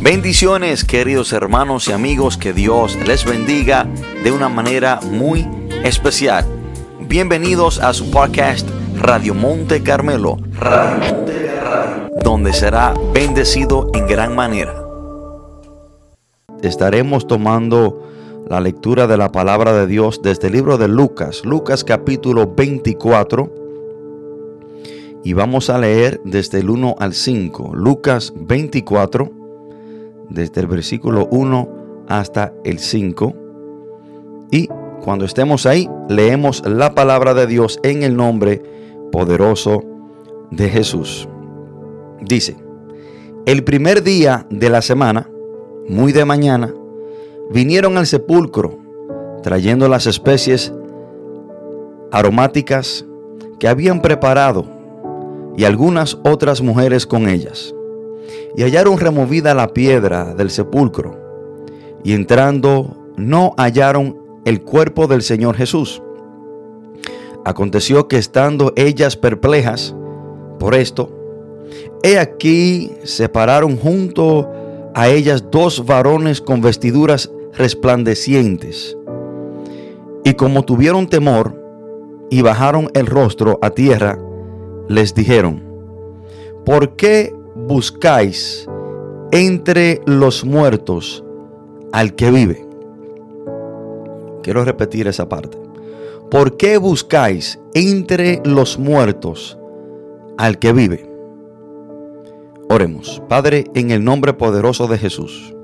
Bendiciones 0.00 0.84
queridos 0.84 1.32
hermanos 1.32 1.88
y 1.88 1.92
amigos, 1.92 2.36
que 2.36 2.52
Dios 2.52 2.98
les 3.06 3.24
bendiga 3.24 3.88
de 4.22 4.30
una 4.30 4.48
manera 4.50 5.00
muy 5.00 5.48
especial. 5.84 6.44
Bienvenidos 7.00 7.80
a 7.80 7.94
su 7.94 8.10
podcast 8.10 8.68
Radio 8.98 9.34
Monte 9.34 9.82
Carmelo, 9.82 10.36
donde 12.22 12.52
será 12.52 12.94
bendecido 13.14 13.90
en 13.94 14.06
gran 14.06 14.34
manera. 14.34 14.74
Estaremos 16.62 17.26
tomando 17.26 18.06
la 18.48 18.60
lectura 18.60 19.06
de 19.06 19.16
la 19.16 19.32
palabra 19.32 19.72
de 19.72 19.86
Dios 19.86 20.20
desde 20.22 20.48
el 20.48 20.52
libro 20.52 20.76
de 20.76 20.88
Lucas, 20.88 21.42
Lucas 21.44 21.84
capítulo 21.84 22.54
24. 22.54 23.50
Y 25.24 25.32
vamos 25.32 25.70
a 25.70 25.78
leer 25.78 26.20
desde 26.24 26.60
el 26.60 26.70
1 26.70 26.96
al 27.00 27.12
5, 27.12 27.72
Lucas 27.74 28.32
24, 28.36 29.35
desde 30.28 30.60
el 30.60 30.66
versículo 30.66 31.28
1 31.30 32.04
hasta 32.08 32.52
el 32.64 32.78
5. 32.78 33.34
Y 34.50 34.68
cuando 35.02 35.24
estemos 35.24 35.66
ahí, 35.66 35.88
leemos 36.08 36.66
la 36.66 36.94
palabra 36.94 37.34
de 37.34 37.46
Dios 37.46 37.78
en 37.82 38.02
el 38.02 38.16
nombre 38.16 38.62
poderoso 39.12 39.84
de 40.50 40.68
Jesús. 40.68 41.28
Dice, 42.20 42.56
el 43.44 43.62
primer 43.62 44.02
día 44.02 44.46
de 44.50 44.70
la 44.70 44.82
semana, 44.82 45.30
muy 45.88 46.12
de 46.12 46.24
mañana, 46.24 46.74
vinieron 47.50 47.96
al 47.96 48.06
sepulcro 48.06 48.78
trayendo 49.42 49.88
las 49.88 50.06
especies 50.06 50.72
aromáticas 52.10 53.06
que 53.60 53.68
habían 53.68 54.02
preparado 54.02 54.64
y 55.56 55.64
algunas 55.64 56.18
otras 56.24 56.60
mujeres 56.60 57.06
con 57.06 57.28
ellas. 57.28 57.75
Y 58.56 58.62
hallaron 58.62 58.98
removida 58.98 59.54
la 59.54 59.72
piedra 59.72 60.34
del 60.34 60.50
sepulcro 60.50 61.26
y 62.06 62.12
entrando 62.12 62.96
no 63.16 63.54
hallaron 63.56 64.16
el 64.44 64.62
cuerpo 64.62 65.08
del 65.08 65.22
Señor 65.22 65.56
Jesús. 65.56 66.02
Aconteció 67.44 68.06
que 68.06 68.16
estando 68.16 68.72
ellas 68.76 69.16
perplejas 69.16 69.94
por 70.58 70.74
esto, 70.74 71.10
he 72.02 72.18
aquí 72.18 72.92
se 73.02 73.28
pararon 73.28 73.76
junto 73.76 74.48
a 74.94 75.08
ellas 75.08 75.50
dos 75.50 75.84
varones 75.84 76.40
con 76.40 76.60
vestiduras 76.60 77.30
resplandecientes. 77.54 78.96
Y 80.24 80.34
como 80.34 80.64
tuvieron 80.64 81.08
temor 81.08 81.60
y 82.30 82.42
bajaron 82.42 82.88
el 82.94 83.06
rostro 83.06 83.58
a 83.62 83.70
tierra, 83.70 84.18
les 84.88 85.14
dijeron, 85.14 85.62
¿por 86.64 86.96
qué 86.96 87.34
buscáis 87.56 88.68
entre 89.32 90.00
los 90.06 90.44
muertos 90.44 91.24
al 91.92 92.14
que 92.14 92.30
vive? 92.30 92.66
Quiero 94.42 94.64
repetir 94.64 95.08
esa 95.08 95.28
parte. 95.28 95.58
¿Por 96.30 96.56
qué 96.56 96.76
buscáis 96.76 97.58
entre 97.74 98.42
los 98.44 98.78
muertos 98.78 99.58
al 100.36 100.58
que 100.58 100.72
vive? 100.72 101.10
Oremos, 102.68 103.22
Padre, 103.28 103.64
en 103.74 103.90
el 103.90 104.04
nombre 104.04 104.34
poderoso 104.34 104.86
de 104.88 104.98
Jesús. 104.98 105.54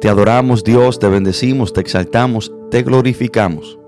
Te 0.00 0.08
adoramos 0.08 0.64
Dios, 0.64 0.98
te 0.98 1.08
bendecimos, 1.08 1.72
te 1.72 1.80
exaltamos, 1.80 2.52
te 2.70 2.82
glorificamos. 2.82 3.78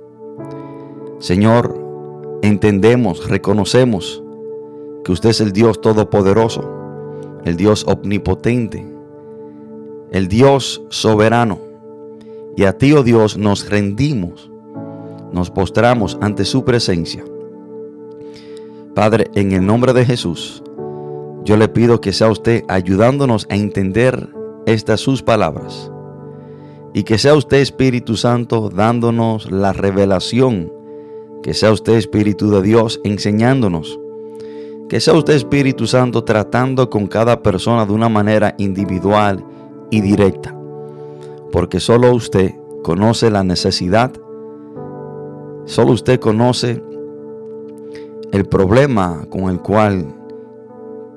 Señor, 1.18 1.78
entendemos, 2.42 3.28
reconocemos 3.28 4.22
que 5.06 5.12
usted 5.12 5.30
es 5.30 5.40
el 5.40 5.52
Dios 5.52 5.80
todopoderoso, 5.80 6.68
el 7.44 7.56
Dios 7.56 7.86
omnipotente, 7.86 8.84
el 10.10 10.26
Dios 10.26 10.82
soberano. 10.88 11.60
Y 12.56 12.64
a 12.64 12.76
ti, 12.76 12.92
oh 12.92 13.04
Dios, 13.04 13.38
nos 13.38 13.70
rendimos, 13.70 14.50
nos 15.30 15.52
postramos 15.52 16.18
ante 16.20 16.44
su 16.44 16.64
presencia. 16.64 17.22
Padre, 18.96 19.30
en 19.36 19.52
el 19.52 19.64
nombre 19.64 19.92
de 19.92 20.04
Jesús, 20.04 20.64
yo 21.44 21.56
le 21.56 21.68
pido 21.68 22.00
que 22.00 22.12
sea 22.12 22.28
usted 22.28 22.64
ayudándonos 22.66 23.46
a 23.48 23.54
entender 23.54 24.28
estas 24.66 24.98
sus 24.98 25.22
palabras 25.22 25.88
y 26.94 27.04
que 27.04 27.18
sea 27.18 27.36
usted 27.36 27.58
Espíritu 27.58 28.16
Santo 28.16 28.70
dándonos 28.70 29.52
la 29.52 29.72
revelación. 29.72 30.72
Que 31.44 31.54
sea 31.54 31.70
usted 31.70 31.92
Espíritu 31.92 32.50
de 32.50 32.62
Dios 32.62 33.00
enseñándonos. 33.04 34.00
Que 34.88 35.00
sea 35.00 35.14
usted 35.14 35.34
Espíritu 35.34 35.86
Santo 35.86 36.22
tratando 36.22 36.88
con 36.88 37.06
cada 37.08 37.42
persona 37.42 37.84
de 37.84 37.92
una 37.92 38.08
manera 38.08 38.54
individual 38.58 39.44
y 39.90 40.00
directa. 40.00 40.54
Porque 41.50 41.80
solo 41.80 42.12
usted 42.14 42.54
conoce 42.84 43.30
la 43.30 43.42
necesidad. 43.42 44.12
Solo 45.64 45.92
usted 45.92 46.20
conoce 46.20 46.82
el 48.30 48.44
problema 48.44 49.26
con 49.28 49.50
el 49.50 49.60
cual 49.60 50.06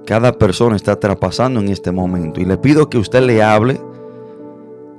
cada 0.06 0.31
persona 0.31 0.75
está 0.75 1.00
traspasando 1.00 1.59
en 1.59 1.69
este 1.69 1.91
momento. 1.91 2.41
Y 2.41 2.46
le 2.46 2.57
pido 2.57 2.90
que 2.90 2.97
usted 2.97 3.22
le 3.22 3.44
hable 3.44 3.80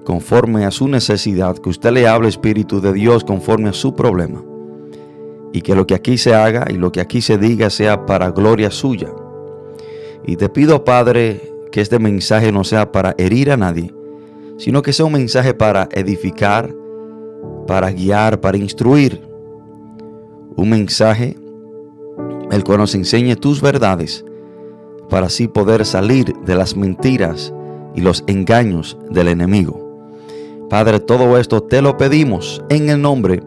conforme 0.04 0.64
a 0.64 0.70
su 0.70 0.86
necesidad, 0.86 1.58
que 1.58 1.68
usted 1.68 1.90
le 1.90 2.06
hable 2.06 2.28
Espíritu 2.28 2.80
de 2.80 2.92
Dios 2.92 3.24
conforme 3.24 3.68
a 3.68 3.72
su 3.72 3.94
problema. 3.94 4.42
Y 5.52 5.62
que 5.62 5.74
lo 5.74 5.86
que 5.86 5.94
aquí 5.94 6.16
se 6.16 6.34
haga 6.34 6.66
y 6.70 6.74
lo 6.74 6.92
que 6.92 7.00
aquí 7.00 7.20
se 7.20 7.38
diga 7.38 7.70
sea 7.70 8.06
para 8.06 8.30
gloria 8.30 8.70
suya. 8.70 9.08
Y 10.24 10.36
te 10.36 10.48
pido, 10.48 10.84
Padre, 10.84 11.52
que 11.72 11.80
este 11.80 11.98
mensaje 11.98 12.52
no 12.52 12.64
sea 12.64 12.92
para 12.92 13.14
herir 13.18 13.50
a 13.50 13.56
nadie, 13.56 13.92
sino 14.58 14.82
que 14.82 14.92
sea 14.92 15.06
un 15.06 15.12
mensaje 15.12 15.54
para 15.54 15.88
edificar, 15.92 16.74
para 17.66 17.90
guiar, 17.90 18.40
para 18.40 18.58
instruir. 18.58 19.20
Un 20.56 20.70
mensaje 20.70 21.36
el 22.50 22.64
cual 22.64 22.78
nos 22.78 22.94
enseñe 22.94 23.36
tus 23.36 23.60
verdades, 23.60 24.24
para 25.08 25.26
así 25.26 25.48
poder 25.48 25.86
salir 25.86 26.34
de 26.44 26.54
las 26.54 26.76
mentiras 26.76 27.52
y 27.94 28.00
los 28.00 28.24
engaños 28.26 28.98
del 29.10 29.28
enemigo. 29.28 29.88
Padre, 30.68 31.00
todo 31.00 31.38
esto 31.38 31.62
te 31.62 31.82
lo 31.82 31.96
pedimos 31.96 32.62
en 32.68 32.90
el 32.90 33.00
nombre 33.00 33.42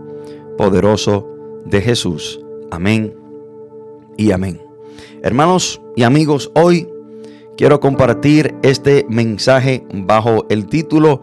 poderoso 0.57 1.32
de 1.65 1.81
Jesús. 1.81 2.39
Amén 2.71 3.15
y 4.17 4.31
amén. 4.31 4.61
Hermanos 5.21 5.81
y 5.95 6.03
amigos, 6.03 6.51
hoy 6.55 6.87
quiero 7.57 7.79
compartir 7.79 8.55
este 8.63 9.05
mensaje 9.09 9.85
bajo 9.93 10.45
el 10.49 10.67
título 10.67 11.21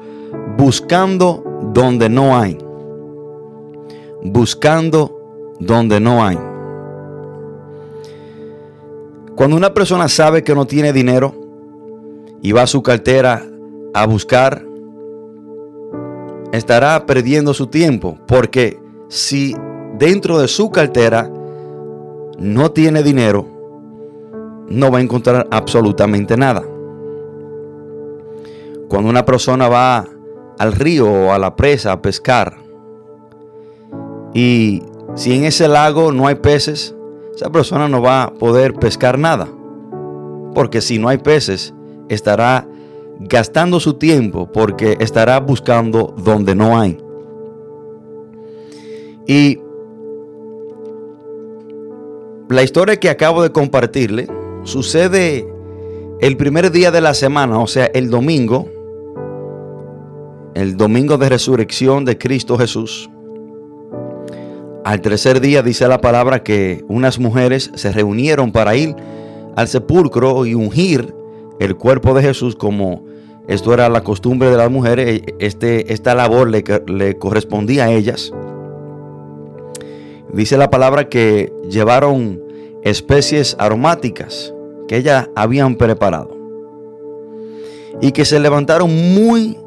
Buscando 0.57 1.45
donde 1.75 2.09
no 2.09 2.39
hay. 2.39 2.59
Buscando 4.23 5.57
donde 5.59 6.01
no 6.01 6.25
hay. 6.25 6.39
Cuando 9.35 9.57
una 9.57 9.73
persona 9.73 10.09
sabe 10.09 10.45
que 10.45 10.55
no 10.55 10.67
tiene 10.67 10.93
dinero 10.93 11.35
y 12.43 12.53
va 12.53 12.63
a 12.63 12.67
su 12.67 12.83
cartera 12.83 13.47
a 13.95 14.07
buscar 14.07 14.65
estará 16.53 17.07
perdiendo 17.07 17.55
su 17.55 17.67
tiempo, 17.69 18.19
porque 18.27 18.79
si 19.09 19.55
dentro 20.01 20.39
de 20.39 20.49
su 20.49 20.71
cartera 20.71 21.31
no 22.39 22.73
tiene 22.73 23.03
dinero, 23.03 23.47
no 24.67 24.91
va 24.91 24.99
a 24.99 25.03
encontrar 25.03 25.47
absolutamente 25.51 26.39
nada. 26.39 26.63
Cuando 28.89 29.11
una 29.11 29.27
persona 29.27 29.69
va 29.69 30.09
al 30.59 30.73
río 30.73 31.07
o 31.07 31.33
a 31.33 31.39
la 31.39 31.55
presa 31.55 31.93
a 31.93 32.01
pescar 32.01 32.57
y 34.33 34.83
si 35.17 35.35
en 35.35 35.45
ese 35.45 35.69
lago 35.69 36.13
no 36.13 36.27
hay 36.27 36.37
peces, 36.37 36.95
esa 37.35 37.51
persona 37.51 37.87
no 37.87 38.01
va 38.01 38.23
a 38.23 38.33
poder 38.33 38.73
pescar 38.75 39.19
nada. 39.19 39.49
Porque 40.55 40.81
si 40.81 40.99
no 40.99 41.09
hay 41.09 41.19
peces, 41.19 41.75
estará 42.09 42.67
gastando 43.19 43.81
su 43.81 43.95
tiempo 43.95 44.51
porque 44.51 44.97
estará 44.99 45.39
buscando 45.41 46.15
donde 46.17 46.55
no 46.55 46.81
hay. 46.81 46.97
Y 49.27 49.61
la 52.51 52.65
historia 52.65 52.99
que 52.99 53.09
acabo 53.09 53.43
de 53.45 53.53
compartirle 53.53 54.27
sucede 54.65 55.47
el 56.21 56.37
primer 56.37 56.73
día 56.73 56.91
de 56.91 57.01
la 57.01 57.15
semana, 57.15 57.61
o 57.61 57.69
sea, 57.69 57.87
el 57.87 58.11
domingo, 58.11 58.69
el 60.55 60.77
domingo 60.77 61.17
de 61.17 61.29
resurrección 61.29 62.05
de 62.05 62.19
Cristo 62.19 62.59
Jesús. 62.59 63.09
Al 64.85 65.01
tercer 65.01 65.41
día 65.41 65.63
dice 65.63 65.87
la 65.87 66.01
palabra 66.01 66.43
que 66.43 66.85
unas 66.89 67.21
mujeres 67.21 67.71
se 67.75 67.93
reunieron 67.93 68.51
para 68.51 68.75
ir 68.75 68.97
al 69.55 69.69
sepulcro 69.69 70.45
y 70.45 70.55
ungir 70.55 71.15
el 71.61 71.77
cuerpo 71.77 72.15
de 72.15 72.23
Jesús 72.23 72.57
como 72.57 73.05
esto 73.47 73.73
era 73.73 73.89
la 73.89 74.03
costumbre 74.03 74.51
de 74.51 74.57
las 74.57 74.71
mujeres, 74.71 75.23
e, 75.23 75.35
este, 75.39 75.93
esta 75.93 76.17
labor 76.17 76.51
le, 76.51 76.65
le 76.89 77.17
correspondía 77.17 77.85
a 77.85 77.93
ellas. 77.93 78.33
Dice 80.33 80.57
la 80.57 80.71
palabra 80.71 81.09
que 81.09 81.53
llevaron 81.69 82.41
especies 82.83 83.57
aromáticas 83.59 84.55
que 84.89 84.97
ellas 84.97 85.29
habían 85.35 85.77
preparado. 85.77 86.41
y 88.01 88.13
que 88.13 88.25
se 88.25 88.41
levantaron 88.41 88.91
muy 89.15 89.59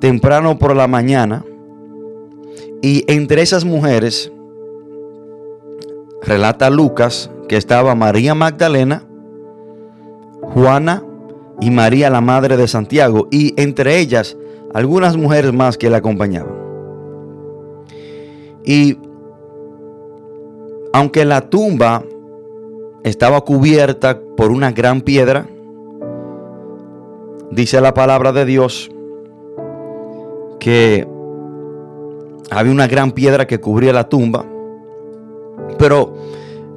temprano 0.00 0.58
por 0.58 0.74
la 0.74 0.86
mañana 0.86 1.44
y 2.80 3.04
entre 3.08 3.42
esas 3.42 3.64
mujeres 3.64 4.32
relata 6.22 6.70
Lucas 6.70 7.30
que 7.48 7.56
estaba 7.56 7.94
María 7.94 8.34
Magdalena, 8.34 9.04
Juana 10.42 11.02
y 11.60 11.70
María 11.70 12.10
la 12.10 12.20
madre 12.20 12.56
de 12.56 12.68
Santiago 12.68 13.28
y 13.30 13.54
entre 13.60 13.98
ellas 13.98 14.36
algunas 14.72 15.16
mujeres 15.16 15.52
más 15.52 15.76
que 15.76 15.90
le 15.90 15.96
acompañaban. 15.96 16.56
Y 18.64 18.98
aunque 20.98 21.24
la 21.24 21.48
tumba 21.48 22.02
estaba 23.04 23.42
cubierta 23.42 24.20
por 24.36 24.50
una 24.50 24.72
gran 24.72 25.00
piedra, 25.00 25.46
dice 27.52 27.80
la 27.80 27.94
palabra 27.94 28.32
de 28.32 28.44
Dios 28.44 28.90
que 30.58 31.06
había 32.50 32.72
una 32.72 32.88
gran 32.88 33.12
piedra 33.12 33.46
que 33.46 33.60
cubría 33.60 33.92
la 33.92 34.08
tumba, 34.08 34.44
pero 35.78 36.16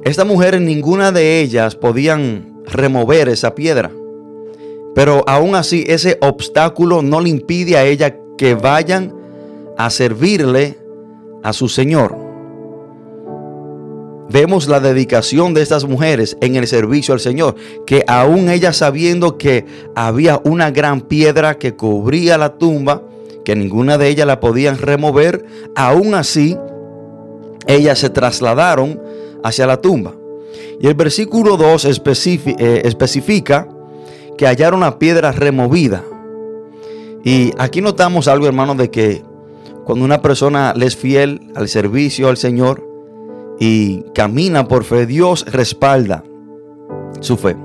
estas 0.04 0.24
mujeres, 0.24 0.60
ninguna 0.60 1.10
de 1.10 1.40
ellas 1.40 1.74
podían 1.74 2.62
remover 2.64 3.28
esa 3.28 3.56
piedra. 3.56 3.90
Pero 4.94 5.24
aún 5.26 5.56
así, 5.56 5.82
ese 5.88 6.18
obstáculo 6.20 7.02
no 7.02 7.20
le 7.20 7.28
impide 7.28 7.76
a 7.76 7.84
ella 7.84 8.16
que 8.38 8.54
vayan 8.54 9.12
a 9.76 9.90
servirle 9.90 10.78
a 11.42 11.52
su 11.52 11.68
Señor. 11.68 12.21
Vemos 14.30 14.68
la 14.68 14.80
dedicación 14.80 15.52
de 15.52 15.62
estas 15.62 15.84
mujeres 15.84 16.36
en 16.40 16.56
el 16.56 16.66
servicio 16.66 17.12
al 17.12 17.20
Señor, 17.20 17.56
que 17.86 18.04
aún 18.06 18.48
ellas 18.48 18.78
sabiendo 18.78 19.36
que 19.36 19.66
había 19.94 20.40
una 20.44 20.70
gran 20.70 21.02
piedra 21.02 21.58
que 21.58 21.74
cubría 21.74 22.38
la 22.38 22.56
tumba, 22.56 23.02
que 23.44 23.56
ninguna 23.56 23.98
de 23.98 24.08
ellas 24.08 24.26
la 24.26 24.40
podían 24.40 24.78
remover, 24.78 25.44
aún 25.74 26.14
así 26.14 26.56
ellas 27.66 27.98
se 27.98 28.10
trasladaron 28.10 29.00
hacia 29.42 29.66
la 29.66 29.80
tumba. 29.80 30.14
Y 30.80 30.86
el 30.86 30.94
versículo 30.94 31.56
2 31.56 31.84
eh, 31.84 32.82
especifica 32.84 33.68
que 34.38 34.46
hallaron 34.46 34.78
una 34.78 34.98
piedra 34.98 35.32
removida. 35.32 36.04
Y 37.24 37.52
aquí 37.58 37.80
notamos 37.80 38.28
algo, 38.28 38.46
hermano, 38.46 38.74
de 38.74 38.90
que 38.90 39.22
cuando 39.84 40.04
una 40.04 40.22
persona 40.22 40.74
le 40.74 40.86
es 40.86 40.96
fiel 40.96 41.52
al 41.54 41.68
servicio 41.68 42.28
al 42.28 42.36
Señor 42.36 42.91
y 43.64 44.02
camina 44.12 44.66
por 44.66 44.82
fe, 44.82 45.06
Dios 45.06 45.46
respalda 45.46 46.24
su 47.20 47.36
fe. 47.36 47.56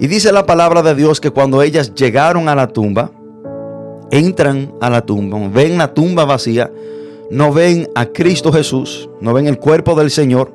Y 0.00 0.06
dice 0.06 0.32
la 0.32 0.46
palabra 0.46 0.80
de 0.80 0.94
Dios 0.94 1.20
que 1.20 1.30
cuando 1.30 1.60
ellas 1.60 1.94
llegaron 1.94 2.48
a 2.48 2.54
la 2.54 2.68
tumba, 2.68 3.10
entran 4.10 4.72
a 4.80 4.88
la 4.88 5.04
tumba, 5.04 5.38
ven 5.52 5.76
la 5.76 5.92
tumba 5.92 6.24
vacía, 6.24 6.72
no 7.30 7.52
ven 7.52 7.86
a 7.94 8.06
Cristo 8.06 8.50
Jesús, 8.50 9.10
no 9.20 9.34
ven 9.34 9.46
el 9.46 9.58
cuerpo 9.58 9.94
del 9.94 10.10
Señor, 10.10 10.54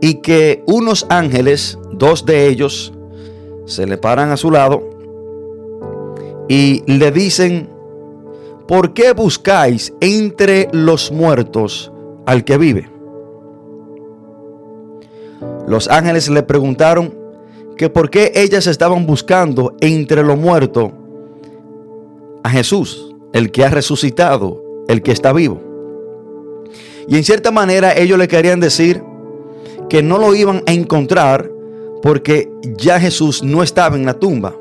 y 0.00 0.20
que 0.20 0.62
unos 0.68 1.04
ángeles, 1.08 1.76
dos 1.90 2.24
de 2.24 2.46
ellos, 2.46 2.92
se 3.64 3.84
le 3.84 3.98
paran 3.98 4.30
a 4.30 4.36
su 4.36 4.52
lado 4.52 4.80
y 6.48 6.84
le 6.86 7.10
dicen, 7.10 7.68
¿por 8.68 8.94
qué 8.94 9.12
buscáis 9.12 9.92
entre 10.00 10.68
los 10.70 11.10
muertos 11.10 11.90
al 12.26 12.44
que 12.44 12.58
vive? 12.58 12.93
Los 15.66 15.88
ángeles 15.88 16.28
le 16.28 16.42
preguntaron 16.42 17.14
que 17.76 17.88
por 17.88 18.10
qué 18.10 18.32
ellas 18.34 18.66
estaban 18.66 19.06
buscando 19.06 19.74
entre 19.80 20.22
los 20.22 20.38
muertos 20.38 20.92
a 22.42 22.50
Jesús, 22.50 23.14
el 23.32 23.50
que 23.50 23.64
ha 23.64 23.70
resucitado, 23.70 24.62
el 24.88 25.02
que 25.02 25.12
está 25.12 25.32
vivo. 25.32 25.60
Y 27.08 27.16
en 27.16 27.24
cierta 27.24 27.50
manera 27.50 27.96
ellos 27.96 28.18
le 28.18 28.28
querían 28.28 28.60
decir 28.60 29.02
que 29.88 30.02
no 30.02 30.18
lo 30.18 30.34
iban 30.34 30.62
a 30.66 30.72
encontrar 30.72 31.50
porque 32.02 32.50
ya 32.76 33.00
Jesús 33.00 33.42
no 33.42 33.62
estaba 33.62 33.96
en 33.96 34.06
la 34.06 34.14
tumba. 34.14 34.54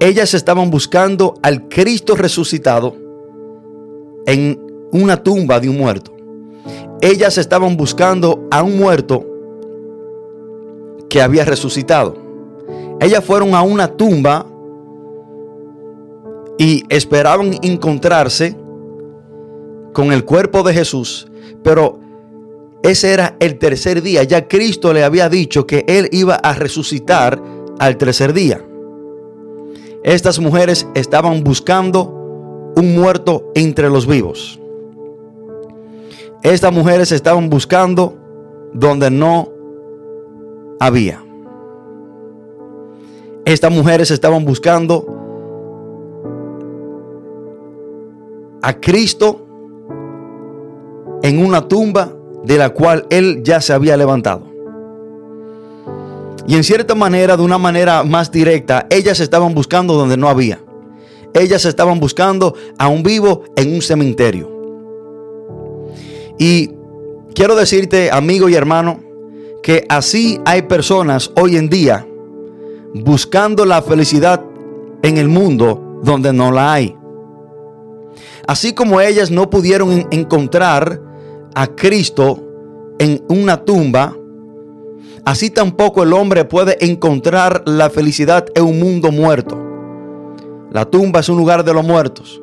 Ellas 0.00 0.34
estaban 0.34 0.70
buscando 0.70 1.34
al 1.42 1.68
Cristo 1.68 2.16
resucitado 2.16 2.96
en 4.26 4.58
una 4.92 5.22
tumba 5.22 5.60
de 5.60 5.68
un 5.68 5.78
muerto. 5.78 6.19
Ellas 7.00 7.38
estaban 7.38 7.76
buscando 7.76 8.46
a 8.50 8.62
un 8.62 8.76
muerto 8.76 9.24
que 11.08 11.22
había 11.22 11.44
resucitado. 11.44 12.14
Ellas 13.00 13.24
fueron 13.24 13.54
a 13.54 13.62
una 13.62 13.88
tumba 13.88 14.46
y 16.58 16.84
esperaban 16.90 17.58
encontrarse 17.62 18.54
con 19.94 20.12
el 20.12 20.24
cuerpo 20.24 20.62
de 20.62 20.74
Jesús, 20.74 21.26
pero 21.62 21.98
ese 22.82 23.12
era 23.12 23.36
el 23.40 23.58
tercer 23.58 24.02
día. 24.02 24.22
Ya 24.24 24.46
Cristo 24.46 24.92
le 24.92 25.02
había 25.02 25.30
dicho 25.30 25.66
que 25.66 25.84
Él 25.88 26.08
iba 26.12 26.34
a 26.34 26.54
resucitar 26.54 27.42
al 27.78 27.96
tercer 27.96 28.34
día. 28.34 28.62
Estas 30.04 30.38
mujeres 30.38 30.86
estaban 30.94 31.42
buscando 31.42 32.72
un 32.76 32.94
muerto 32.94 33.50
entre 33.54 33.88
los 33.88 34.06
vivos. 34.06 34.59
Estas 36.42 36.72
mujeres 36.72 37.12
estaban 37.12 37.50
buscando 37.50 38.14
donde 38.72 39.10
no 39.10 39.48
había. 40.78 41.22
Estas 43.44 43.70
mujeres 43.70 44.10
estaban 44.10 44.44
buscando 44.44 45.04
a 48.62 48.72
Cristo 48.74 49.46
en 51.22 51.44
una 51.44 51.68
tumba 51.68 52.12
de 52.44 52.56
la 52.56 52.70
cual 52.70 53.06
él 53.10 53.42
ya 53.42 53.60
se 53.60 53.72
había 53.72 53.96
levantado. 53.96 54.46
Y 56.46 56.56
en 56.56 56.64
cierta 56.64 56.94
manera, 56.94 57.36
de 57.36 57.42
una 57.42 57.58
manera 57.58 58.02
más 58.02 58.32
directa, 58.32 58.86
ellas 58.88 59.20
estaban 59.20 59.54
buscando 59.54 59.94
donde 59.94 60.16
no 60.16 60.28
había. 60.28 60.58
Ellas 61.34 61.64
estaban 61.66 62.00
buscando 62.00 62.54
a 62.78 62.88
un 62.88 63.02
vivo 63.02 63.44
en 63.56 63.74
un 63.74 63.82
cementerio. 63.82 64.59
Y 66.40 66.70
quiero 67.34 67.54
decirte, 67.54 68.10
amigo 68.10 68.48
y 68.48 68.54
hermano, 68.54 68.98
que 69.62 69.84
así 69.90 70.40
hay 70.46 70.62
personas 70.62 71.30
hoy 71.36 71.58
en 71.58 71.68
día 71.68 72.06
buscando 72.94 73.66
la 73.66 73.82
felicidad 73.82 74.42
en 75.02 75.18
el 75.18 75.28
mundo 75.28 76.00
donde 76.02 76.32
no 76.32 76.50
la 76.50 76.72
hay. 76.72 76.96
Así 78.46 78.72
como 78.72 79.02
ellas 79.02 79.30
no 79.30 79.50
pudieron 79.50 80.06
encontrar 80.10 80.98
a 81.54 81.66
Cristo 81.66 82.42
en 82.98 83.22
una 83.28 83.62
tumba, 83.62 84.16
así 85.26 85.50
tampoco 85.50 86.02
el 86.04 86.14
hombre 86.14 86.46
puede 86.46 86.82
encontrar 86.82 87.64
la 87.66 87.90
felicidad 87.90 88.46
en 88.54 88.64
un 88.64 88.80
mundo 88.80 89.12
muerto. 89.12 89.58
La 90.72 90.86
tumba 90.86 91.20
es 91.20 91.28
un 91.28 91.36
lugar 91.36 91.64
de 91.64 91.74
los 91.74 91.84
muertos. 91.84 92.40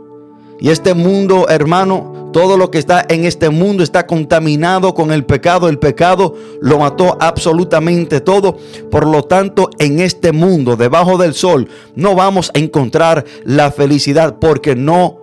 Y 0.60 0.70
este 0.70 0.94
mundo, 0.94 1.48
hermano, 1.50 2.17
todo 2.38 2.56
lo 2.56 2.70
que 2.70 2.78
está 2.78 3.04
en 3.10 3.26
este 3.26 3.50
mundo 3.50 3.82
está 3.82 4.06
contaminado 4.06 4.94
con 4.94 5.12
el 5.12 5.26
pecado. 5.26 5.70
El 5.70 5.80
pecado 5.80 6.36
lo 6.62 6.78
mató 6.78 7.18
absolutamente 7.20 8.22
todo. 8.22 8.58
Por 8.92 9.08
lo 9.08 9.24
tanto, 9.24 9.72
en 9.80 10.00
este 10.00 10.32
mundo, 10.34 10.76
debajo 10.76 11.18
del 11.18 11.34
sol, 11.34 11.68
no 11.96 12.14
vamos 12.14 12.52
a 12.54 12.60
encontrar 12.60 13.26
la 13.44 13.72
felicidad 13.72 14.38
porque 14.40 14.76
no 14.76 15.18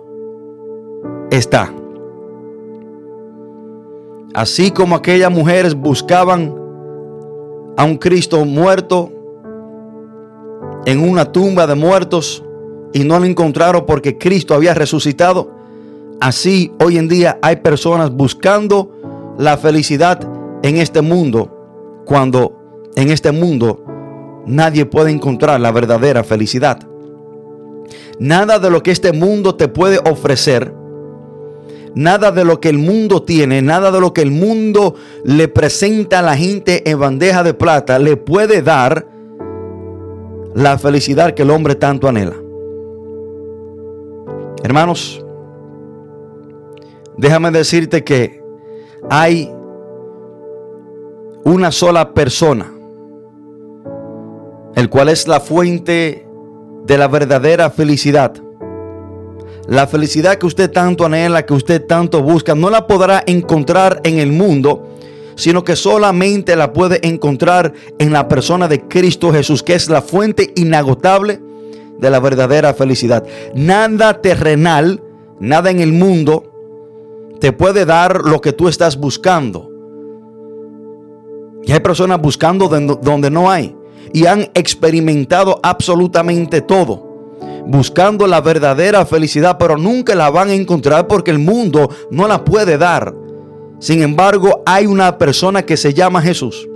está. 1.31 1.73
Así 4.33 4.71
como 4.71 4.97
aquellas 4.97 5.31
mujeres 5.31 5.73
buscaban 5.73 6.53
a 7.77 7.85
un 7.85 7.97
Cristo 7.97 8.43
muerto 8.43 9.09
en 10.85 10.99
una 10.99 11.31
tumba 11.31 11.65
de 11.65 11.75
muertos 11.75 12.43
y 12.91 13.05
no 13.05 13.17
lo 13.19 13.25
encontraron 13.25 13.85
porque 13.85 14.17
Cristo 14.17 14.53
había 14.53 14.73
resucitado, 14.73 15.54
así 16.19 16.71
hoy 16.83 16.97
en 16.97 17.07
día 17.07 17.39
hay 17.41 17.57
personas 17.57 18.11
buscando 18.11 18.91
la 19.37 19.57
felicidad 19.57 20.19
en 20.63 20.77
este 20.77 21.01
mundo 21.01 22.03
cuando 22.05 22.53
en 22.95 23.11
este 23.11 23.31
mundo 23.31 23.83
nadie 24.45 24.85
puede 24.85 25.11
encontrar 25.11 25.59
la 25.59 25.71
verdadera 25.71 26.23
felicidad. 26.23 26.79
Nada 28.19 28.59
de 28.59 28.69
lo 28.69 28.81
que 28.81 28.91
este 28.91 29.11
mundo 29.11 29.55
te 29.55 29.67
puede 29.67 29.99
ofrecer 30.09 30.73
Nada 31.95 32.33
de 32.33 32.43
lo 32.43 32.59
que 32.59 32.67
el 32.67 32.77
mundo 32.77 33.23
tiene, 33.23 33.61
nada 33.61 33.89
de 33.89 34.01
lo 34.01 34.13
que 34.13 34.21
el 34.21 34.29
mundo 34.29 34.95
le 35.23 35.47
presenta 35.47 36.19
a 36.19 36.21
la 36.21 36.35
gente 36.35 36.89
en 36.89 36.99
bandeja 36.99 37.41
de 37.41 37.53
plata 37.53 37.99
le 37.99 38.17
puede 38.17 38.61
dar 38.61 39.07
la 40.53 40.77
felicidad 40.77 41.33
que 41.33 41.43
el 41.43 41.51
hombre 41.51 41.75
tanto 41.75 42.09
anhela. 42.09 42.35
Hermanos, 44.61 45.24
déjame 47.17 47.51
decirte 47.51 48.03
que 48.03 48.43
hay 49.09 49.51
una 51.43 51.71
sola 51.71 52.13
persona 52.13 52.71
el 54.75 54.89
cual 54.89 55.09
es 55.09 55.27
la 55.27 55.39
fuente 55.39 56.27
de 56.85 56.97
la 56.97 57.07
verdadera 57.07 57.69
felicidad. 57.69 58.33
La 59.67 59.87
felicidad 59.87 60.35
que 60.35 60.45
usted 60.45 60.69
tanto 60.69 61.05
anhela, 61.05 61.45
que 61.45 61.53
usted 61.53 61.85
tanto 61.85 62.21
busca, 62.21 62.53
no 62.53 62.69
la 62.69 62.85
podrá 62.85 63.23
encontrar 63.25 64.01
en 64.03 64.19
el 64.19 64.31
mundo, 64.31 64.95
sino 65.35 65.63
que 65.63 65.75
solamente 65.75 66.55
la 66.55 66.71
puede 66.73 67.05
encontrar 67.07 67.73
en 67.97 68.13
la 68.13 68.27
persona 68.27 68.67
de 68.67 68.81
Cristo 68.81 69.31
Jesús, 69.31 69.63
que 69.63 69.73
es 69.73 69.89
la 69.89 70.01
fuente 70.01 70.51
inagotable 70.55 71.41
de 71.97 72.09
la 72.09 72.19
verdadera 72.19 72.73
felicidad. 72.73 73.25
Nada 73.55 74.21
terrenal, 74.21 75.01
nada 75.39 75.71
en 75.71 75.79
el 75.79 75.93
mundo 75.93 76.54
te 77.39 77.51
puede 77.51 77.85
dar 77.85 78.21
lo 78.25 78.41
que 78.41 78.53
tú 78.53 78.67
estás 78.67 78.97
buscando. 78.97 79.71
Y 81.63 81.71
hay 81.71 81.79
personas 81.79 82.21
buscando 82.21 82.67
donde 82.67 83.31
no 83.31 83.49
hay. 83.49 83.75
Y 84.13 84.27
han 84.27 84.49
experimentado 84.53 85.59
absolutamente 85.63 86.61
todo. 86.61 87.03
Buscando 87.65 88.27
la 88.27 88.41
verdadera 88.41 89.05
felicidad, 89.05 89.57
pero 89.57 89.77
nunca 89.77 90.13
la 90.13 90.29
van 90.29 90.49
a 90.49 90.53
encontrar 90.53 91.07
porque 91.07 91.31
el 91.31 91.39
mundo 91.39 91.89
no 92.11 92.27
la 92.27 92.45
puede 92.45 92.77
dar. 92.77 93.13
Sin 93.79 94.03
embargo, 94.03 94.61
hay 94.65 94.85
una 94.85 95.17
persona 95.17 95.63
que 95.63 95.75
se 95.75 95.93
llama 95.93 96.21
Jesús. 96.21 96.67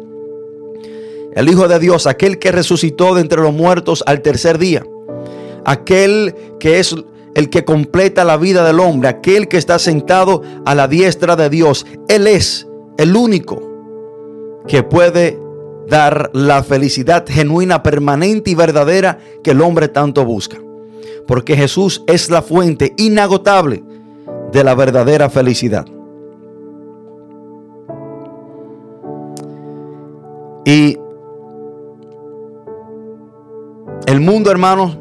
El 1.34 1.48
Hijo 1.48 1.68
de 1.68 1.80
Dios, 1.80 2.08
aquel 2.08 2.39
que 2.39 2.51
resucitó 2.51 3.13
de 3.13 3.22
entre 3.22 3.42
los 3.42 3.54
muertos 3.54 4.04
al 4.08 4.22
tercer 4.22 4.58
día. 4.58 4.84
Aquel 5.63 6.36
que 6.60 6.80
es 6.80 6.96
el 7.39 7.50
que 7.50 7.63
completa 7.63 8.25
la 8.25 8.36
vida 8.36 8.65
del 8.65 8.81
hombre, 8.81 9.08
aquel 9.08 9.48
que 9.48 9.55
está 9.55 9.79
sentado 9.79 10.41
a 10.65 10.75
la 10.75 10.89
diestra 10.89 11.38
de 11.38 11.50
Dios. 11.50 11.86
Él 12.10 12.27
es 12.27 12.67
el 12.98 13.15
único 13.15 13.62
que 14.67 14.84
puede 14.84 15.39
dar 15.88 16.31
la 16.34 16.63
felicidad 16.63 17.25
genuina, 17.25 17.81
permanente 17.81 18.51
y 18.51 18.55
verdadera 18.55 19.19
que 19.41 19.51
el 19.51 19.62
hombre 19.62 19.88
tanto 19.88 20.25
busca. 20.25 20.58
Porque 21.27 21.55
Jesús 21.55 22.03
es 22.08 22.29
la 22.29 22.41
fuente 22.41 22.93
inagotable 22.98 23.86
de 24.51 24.63
la 24.65 24.75
verdadera 24.75 25.29
felicidad. 25.29 25.86
Y 30.65 30.98
el 34.08 34.19
mundo, 34.19 34.51
hermanos, 34.51 34.98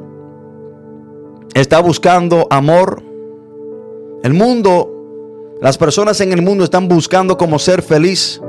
está 1.54 1.80
buscando 1.80 2.46
amor. 2.50 3.02
El 4.22 4.34
mundo, 4.34 5.56
las 5.60 5.78
personas 5.78 6.20
en 6.20 6.32
el 6.32 6.42
mundo 6.42 6.64
están 6.64 6.88
buscando 6.88 7.36
cómo 7.36 7.58
ser 7.58 7.82
feliz, 7.82 8.40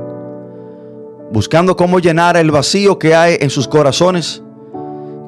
buscando 1.32 1.76
cómo 1.76 1.98
llenar 1.98 2.36
el 2.36 2.50
vacío 2.50 2.98
que 2.98 3.14
hay 3.14 3.36
en 3.40 3.50
sus 3.50 3.68
corazones, 3.68 4.42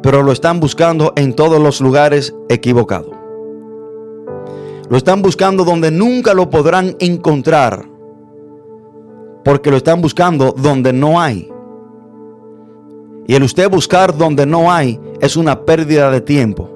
pero 0.02 0.22
lo 0.22 0.32
están 0.32 0.60
buscando 0.60 1.12
en 1.16 1.34
todos 1.34 1.60
los 1.60 1.80
lugares 1.80 2.34
equivocados. 2.48 3.14
Lo 4.88 4.96
están 4.96 5.22
buscando 5.22 5.64
donde 5.64 5.90
nunca 5.90 6.34
lo 6.34 6.50
podrán 6.50 6.96
encontrar, 6.98 7.88
porque 9.44 9.70
lo 9.70 9.78
están 9.78 10.02
buscando 10.02 10.52
donde 10.52 10.92
no 10.92 11.20
hay. 11.20 11.48
Y 13.26 13.34
el 13.34 13.44
usted 13.44 13.70
buscar 13.70 14.16
donde 14.16 14.44
no 14.44 14.70
hay 14.72 15.00
es 15.20 15.36
una 15.36 15.64
pérdida 15.64 16.10
de 16.10 16.20
tiempo. 16.20 16.71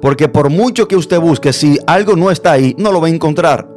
Porque 0.00 0.28
por 0.28 0.50
mucho 0.50 0.86
que 0.86 0.96
usted 0.96 1.20
busque, 1.20 1.52
si 1.52 1.78
algo 1.86 2.14
no 2.14 2.30
está 2.30 2.52
ahí, 2.52 2.74
no 2.78 2.92
lo 2.92 3.00
va 3.00 3.08
a 3.08 3.10
encontrar. 3.10 3.68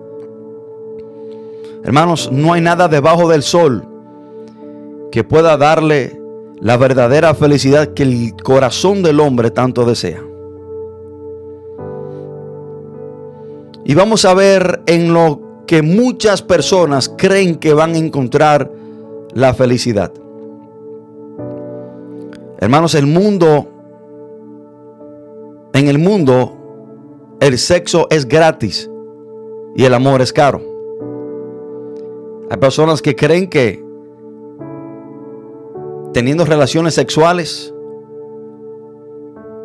Hermanos, 1.83 2.29
no 2.31 2.53
hay 2.53 2.61
nada 2.61 2.87
debajo 2.87 3.27
del 3.27 3.41
sol 3.41 3.87
que 5.11 5.23
pueda 5.23 5.57
darle 5.57 6.21
la 6.59 6.77
verdadera 6.77 7.33
felicidad 7.33 7.93
que 7.93 8.03
el 8.03 8.35
corazón 8.41 9.01
del 9.01 9.19
hombre 9.19 9.49
tanto 9.49 9.83
desea. 9.83 10.21
Y 13.83 13.95
vamos 13.95 14.25
a 14.25 14.35
ver 14.35 14.83
en 14.85 15.11
lo 15.11 15.41
que 15.65 15.81
muchas 15.81 16.43
personas 16.43 17.09
creen 17.17 17.55
que 17.55 17.73
van 17.73 17.95
a 17.95 17.97
encontrar 17.97 18.71
la 19.33 19.53
felicidad. 19.55 20.11
Hermanos, 22.59 22.93
el 22.93 23.07
mundo 23.07 23.70
en 25.73 25.87
el 25.87 25.97
mundo 25.97 26.57
el 27.39 27.57
sexo 27.57 28.07
es 28.09 28.27
gratis 28.27 28.89
y 29.75 29.83
el 29.83 29.93
amor 29.93 30.21
es 30.21 30.31
caro. 30.31 30.61
Hay 32.49 32.57
personas 32.57 33.01
que 33.01 33.15
creen 33.15 33.47
que 33.47 33.83
teniendo 36.13 36.45
relaciones 36.45 36.93
sexuales, 36.93 37.73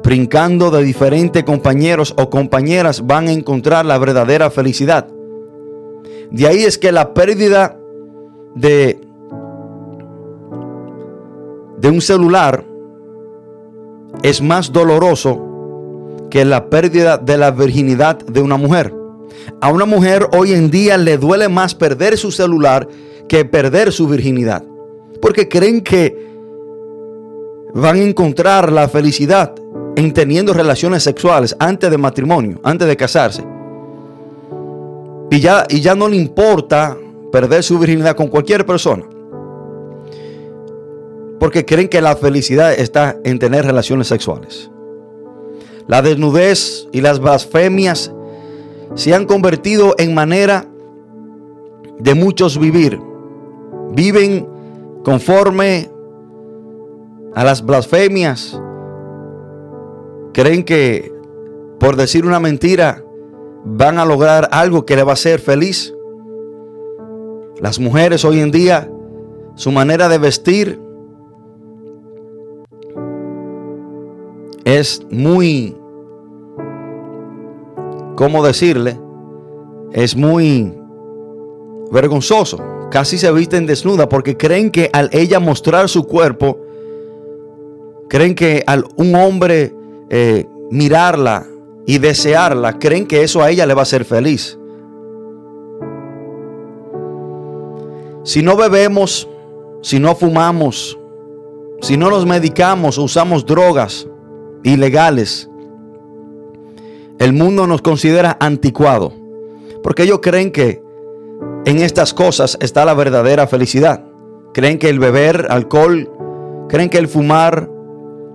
brincando 0.03 0.71
de 0.71 0.85
diferentes 0.85 1.43
compañeros 1.43 2.15
o 2.17 2.31
compañeras 2.31 3.05
van 3.07 3.27
a 3.27 3.33
encontrar 3.33 3.85
la 3.85 3.99
verdadera 3.99 4.51
felicidad. 4.51 5.09
De 6.31 6.47
ahí 6.47 6.63
es 6.63 6.79
que 6.79 6.93
la 6.93 7.13
pérdida 7.13 7.77
de, 8.55 9.01
de 11.79 11.91
un 11.91 12.01
celular 12.01 12.65
es 14.23 14.41
más 14.41 14.73
doloroso 14.73 15.46
que 16.31 16.45
la 16.45 16.69
pérdida 16.69 17.19
de 17.19 17.37
la 17.37 17.51
virginidad 17.51 18.19
de 18.19 18.41
una 18.41 18.57
mujer. 18.57 18.93
A 19.61 19.71
una 19.71 19.85
mujer 19.85 20.29
hoy 20.33 20.53
en 20.53 20.71
día 20.71 20.97
le 20.97 21.19
duele 21.19 21.49
más 21.49 21.75
perder 21.75 22.19
su 22.19 22.31
celular 22.31 22.89
que 23.29 23.45
perder 23.45 23.93
su 23.93 24.07
virginidad. 24.09 24.63
Porque 25.21 25.49
creen 25.49 25.81
que 25.81 26.27
van 27.75 27.97
a 27.97 28.03
encontrar 28.03 28.73
la 28.73 28.89
felicidad 28.89 29.55
en 29.97 30.13
teniendo 30.13 30.53
relaciones 30.53 31.03
sexuales 31.03 31.57
antes 31.59 31.91
de 31.91 31.99
matrimonio, 31.99 32.61
antes 32.63 32.87
de 32.87 32.97
casarse. 32.97 33.45
Y 35.31 35.41
ya, 35.41 35.67
y 35.69 35.81
ya 35.81 35.95
no 35.95 36.09
le 36.09 36.17
importa 36.17 36.97
perder 37.33 37.63
su 37.63 37.79
virginidad 37.79 38.17
con 38.17 38.29
cualquier 38.29 38.65
persona. 38.65 39.05
Porque 41.41 41.65
creen 41.65 41.89
que 41.89 42.01
la 42.01 42.17
felicidad 42.17 42.73
está 42.73 43.17
en 43.25 43.39
tener 43.39 43.65
relaciones 43.65 44.07
sexuales. 44.07 44.71
La 45.89 46.03
desnudez 46.03 46.89
y 46.93 47.01
las 47.01 47.21
blasfemias 47.21 48.13
se 48.95 49.15
han 49.15 49.27
convertido 49.27 49.95
en 49.99 50.15
manera 50.15 50.67
de 51.99 52.15
muchos 52.15 52.59
vivir. 52.59 53.01
Viven 53.93 54.49
conforme 55.05 55.91
a 57.35 57.45
las 57.45 57.65
blasfemias. 57.65 58.61
Creen 60.33 60.65
que 60.65 61.15
por 61.79 61.97
decir 61.97 62.27
una 62.27 62.41
mentira 62.41 63.05
van 63.65 63.99
a 63.99 64.05
lograr 64.05 64.49
algo 64.53 64.87
que 64.87 64.97
le 64.97 65.03
va 65.03 65.13
a 65.13 65.15
hacer 65.15 65.41
feliz. 65.41 65.95
Las 67.61 67.79
mujeres 67.79 68.25
hoy 68.25 68.41
en 68.41 68.51
día, 68.51 68.91
su 69.55 69.71
manera 69.73 70.09
de 70.09 70.19
vestir 70.19 70.81
es 74.67 75.07
muy, 75.11 75.77
¿cómo 78.17 78.45
decirle? 78.45 78.99
Es 79.93 80.17
muy 80.17 80.75
vergonzoso. 81.93 82.59
Casi 82.91 83.17
se 83.17 83.31
visten 83.31 83.65
desnuda 83.65 84.09
porque 84.09 84.37
creen 84.37 84.73
que 84.73 84.91
al 84.93 85.09
ella 85.13 85.39
mostrar 85.39 85.89
su 85.89 86.05
cuerpo, 86.05 86.59
creen 88.09 88.35
que 88.35 88.65
al 88.67 88.85
un 88.97 89.15
hombre 89.15 89.73
eh, 90.11 90.47
mirarla 90.73 91.47
y 91.87 91.99
desearla, 91.99 92.77
creen 92.81 93.07
que 93.07 93.23
eso 93.23 93.43
a 93.43 93.51
ella 93.51 93.67
le 93.67 93.75
va 93.75 93.83
a 93.83 93.85
hacer 93.85 94.05
feliz. 94.05 94.59
Si 98.25 98.43
no 98.43 98.57
bebemos, 98.57 99.29
si 99.81 100.01
no 100.01 100.17
fumamos, 100.17 100.99
si 101.83 101.97
no 101.97 102.11
nos 102.11 102.27
medicamos, 102.27 102.99
usamos 102.99 103.47
drogas, 103.47 104.09
ilegales. 104.73 105.49
El 107.19 107.33
mundo 107.33 107.67
nos 107.67 107.83
considera 107.83 108.37
anticuado, 108.41 109.13
porque 109.83 110.03
ellos 110.03 110.21
creen 110.21 110.51
que 110.51 110.83
en 111.65 111.79
estas 111.79 112.13
cosas 112.13 112.59
está 112.61 112.85
la 112.85 112.95
verdadera 112.95 113.47
felicidad. 113.47 114.05
Creen 114.53 114.79
que 114.79 114.89
el 114.89 114.99
beber 114.99 115.47
alcohol, 115.51 116.11
creen 116.69 116.91
que 116.91 116.99
el 116.99 117.09
fumar, 117.09 117.71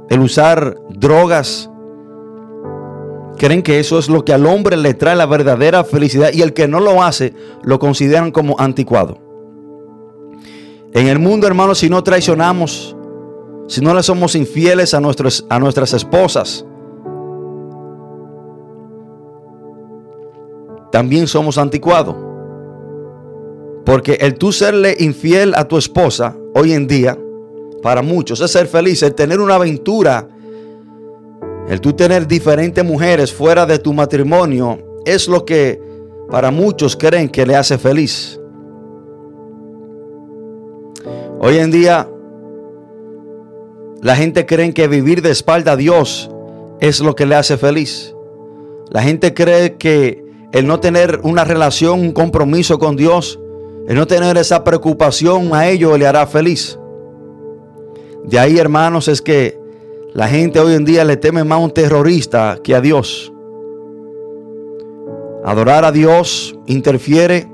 el 0.09 0.19
usar 0.19 0.77
drogas, 0.89 1.69
creen 3.37 3.61
que 3.61 3.79
eso 3.79 3.99
es 3.99 4.07
lo 4.07 4.23
que 4.23 4.33
al 4.33 4.45
hombre 4.45 4.77
le 4.77 4.93
trae 4.93 5.15
la 5.15 5.25
verdadera 5.25 5.83
felicidad 5.83 6.31
y 6.33 6.41
el 6.41 6.53
que 6.53 6.67
no 6.67 6.79
lo 6.79 7.03
hace 7.03 7.33
lo 7.63 7.79
consideran 7.79 8.31
como 8.31 8.55
anticuado. 8.59 9.17
En 10.93 11.07
el 11.07 11.19
mundo, 11.19 11.47
hermanos, 11.47 11.79
si 11.79 11.89
no 11.89 12.03
traicionamos, 12.03 12.95
si 13.71 13.79
no 13.79 13.93
le 13.93 14.03
somos 14.03 14.35
infieles 14.35 14.93
a, 14.93 14.99
nuestros, 14.99 15.45
a 15.47 15.57
nuestras 15.57 15.93
esposas, 15.93 16.65
también 20.91 21.25
somos 21.25 21.57
anticuados. 21.57 22.13
Porque 23.85 24.15
el 24.19 24.33
tú 24.33 24.51
serle 24.51 24.97
infiel 24.99 25.53
a 25.55 25.69
tu 25.69 25.77
esposa 25.77 26.35
hoy 26.53 26.73
en 26.73 26.85
día 26.85 27.17
para 27.81 28.01
muchos, 28.01 28.41
es 28.41 28.51
ser 28.51 28.67
feliz, 28.67 29.03
el 29.03 29.15
tener 29.15 29.39
una 29.39 29.55
aventura, 29.55 30.27
el 31.69 31.79
tú 31.79 31.93
tener 31.93 32.27
diferentes 32.27 32.83
mujeres 32.83 33.31
fuera 33.31 33.65
de 33.65 33.79
tu 33.79 33.93
matrimonio, 33.93 34.79
es 35.05 35.29
lo 35.29 35.45
que 35.45 35.81
para 36.29 36.51
muchos 36.51 36.97
creen 36.97 37.29
que 37.29 37.45
le 37.45 37.55
hace 37.55 37.77
feliz. 37.77 38.37
Hoy 41.39 41.57
en 41.57 41.71
día 41.71 42.05
la 44.01 44.15
gente 44.15 44.47
cree 44.47 44.73
que 44.73 44.87
vivir 44.87 45.21
de 45.21 45.29
espalda 45.29 45.73
a 45.73 45.77
Dios 45.77 46.31
es 46.79 46.99
lo 47.01 47.15
que 47.15 47.27
le 47.27 47.35
hace 47.35 47.57
feliz. 47.57 48.15
La 48.89 49.03
gente 49.03 49.33
cree 49.33 49.77
que 49.77 50.25
el 50.51 50.65
no 50.65 50.79
tener 50.79 51.19
una 51.23 51.43
relación, 51.43 51.99
un 51.99 52.11
compromiso 52.11 52.79
con 52.79 52.95
Dios, 52.95 53.39
el 53.87 53.95
no 53.95 54.07
tener 54.07 54.37
esa 54.37 54.63
preocupación 54.63 55.53
a 55.53 55.69
ellos 55.69 55.97
le 55.99 56.07
hará 56.07 56.25
feliz. 56.25 56.79
De 58.23 58.39
ahí, 58.39 58.57
hermanos, 58.57 59.07
es 59.07 59.21
que 59.21 59.59
la 60.13 60.27
gente 60.27 60.59
hoy 60.59 60.73
en 60.73 60.83
día 60.83 61.05
le 61.05 61.17
teme 61.17 61.43
más 61.43 61.59
a 61.59 61.63
un 61.63 61.71
terrorista 61.71 62.59
que 62.63 62.73
a 62.73 62.81
Dios. 62.81 63.31
Adorar 65.45 65.85
a 65.85 65.91
Dios 65.91 66.55
interfiere 66.65 67.47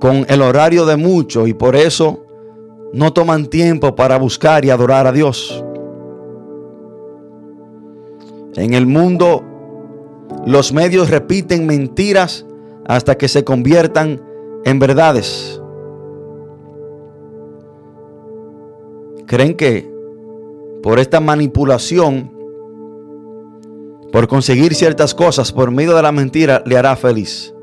con 0.00 0.24
el 0.28 0.40
horario 0.40 0.86
de 0.86 0.96
muchos 0.96 1.46
y 1.46 1.54
por 1.54 1.76
eso 1.76 2.24
no 2.92 3.12
toman 3.12 3.46
tiempo 3.46 3.94
para 3.94 4.16
buscar 4.18 4.64
y 4.64 4.70
adorar 4.70 5.06
a 5.06 5.12
Dios. 5.12 5.64
En 8.56 8.74
el 8.74 8.86
mundo 8.86 9.44
los 10.46 10.72
medios 10.72 11.10
repiten 11.10 11.66
mentiras 11.66 12.46
hasta 12.86 13.16
que 13.16 13.28
se 13.28 13.44
conviertan 13.44 14.20
en 14.64 14.78
verdades. 14.78 15.60
Creen 19.26 19.54
que 19.54 19.88
por 20.82 20.98
esta 20.98 21.20
manipulación, 21.20 22.32
por 24.10 24.26
conseguir 24.26 24.74
ciertas 24.74 25.14
cosas 25.14 25.52
por 25.52 25.70
medio 25.70 25.94
de 25.94 26.02
la 26.02 26.12
mentira, 26.12 26.62
le 26.64 26.78
hará 26.78 26.96
feliz. 26.96 27.54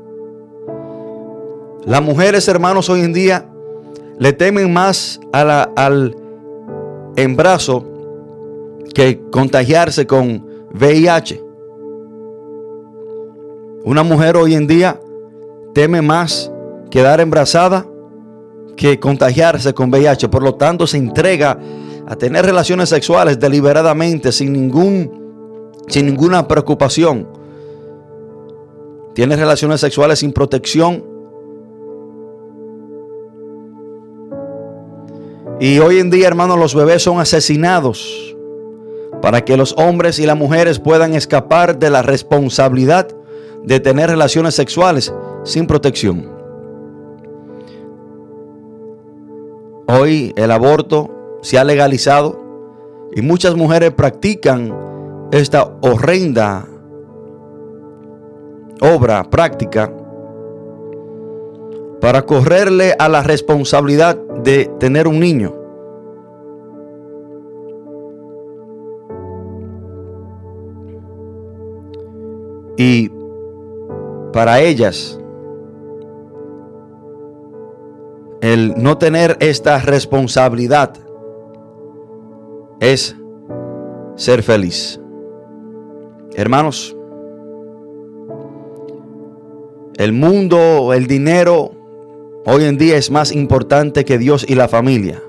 Las 1.84 2.02
mujeres, 2.02 2.46
hermanos, 2.46 2.88
hoy 2.88 3.00
en 3.00 3.12
día 3.12 3.50
le 4.18 4.32
temen 4.32 4.72
más 4.72 5.20
al 5.32 6.16
embarazo 7.16 7.84
que 8.94 9.20
contagiarse 9.30 10.06
con 10.06 10.46
VIH. 10.72 11.42
Una 13.84 14.02
mujer 14.02 14.36
hoy 14.36 14.54
en 14.54 14.66
día 14.66 15.00
teme 15.74 16.02
más 16.02 16.50
quedar 16.90 17.20
embarazada 17.20 17.86
que 18.76 18.98
contagiarse 19.00 19.74
con 19.74 19.90
VIH. 19.90 20.28
Por 20.28 20.42
lo 20.42 20.54
tanto, 20.54 20.86
se 20.86 20.96
entrega 20.96 21.58
a 22.06 22.16
tener 22.16 22.44
relaciones 22.44 22.88
sexuales 22.88 23.38
deliberadamente, 23.38 24.32
sin, 24.32 24.52
ningún, 24.52 25.72
sin 25.88 26.06
ninguna 26.06 26.46
preocupación. 26.46 27.28
Tiene 29.14 29.36
relaciones 29.36 29.80
sexuales 29.80 30.18
sin 30.18 30.32
protección. 30.32 31.15
Y 35.58 35.78
hoy 35.78 36.00
en 36.00 36.10
día, 36.10 36.28
hermanos, 36.28 36.58
los 36.58 36.74
bebés 36.74 37.02
son 37.02 37.18
asesinados 37.18 38.36
para 39.22 39.44
que 39.44 39.56
los 39.56 39.74
hombres 39.78 40.18
y 40.18 40.26
las 40.26 40.36
mujeres 40.36 40.78
puedan 40.78 41.14
escapar 41.14 41.78
de 41.78 41.88
la 41.88 42.02
responsabilidad 42.02 43.08
de 43.64 43.80
tener 43.80 44.10
relaciones 44.10 44.54
sexuales 44.54 45.12
sin 45.44 45.66
protección. 45.66 46.30
Hoy 49.88 50.34
el 50.36 50.50
aborto 50.50 51.38
se 51.40 51.58
ha 51.58 51.64
legalizado 51.64 52.38
y 53.14 53.22
muchas 53.22 53.54
mujeres 53.56 53.92
practican 53.92 54.76
esta 55.32 55.72
horrenda 55.80 56.66
obra 58.80 59.24
práctica 59.30 59.90
para 62.00 62.22
correrle 62.22 62.94
a 62.98 63.08
la 63.08 63.22
responsabilidad 63.22 64.18
de 64.46 64.70
tener 64.78 65.08
un 65.08 65.18
niño. 65.18 65.52
Y 72.78 73.10
para 74.32 74.60
ellas, 74.60 75.18
el 78.40 78.74
no 78.76 78.98
tener 78.98 79.36
esta 79.40 79.80
responsabilidad 79.80 80.94
es 82.78 83.16
ser 84.14 84.44
feliz. 84.44 85.00
Hermanos, 86.36 86.96
el 89.96 90.12
mundo, 90.12 90.92
el 90.92 91.08
dinero, 91.08 91.75
hoy 92.46 92.64
en 92.64 92.78
día 92.78 92.96
es 92.96 93.10
más 93.10 93.32
importante 93.32 94.04
que 94.04 94.18
Dios 94.18 94.46
y 94.48 94.54
la 94.54 94.68
familia. 94.68 95.22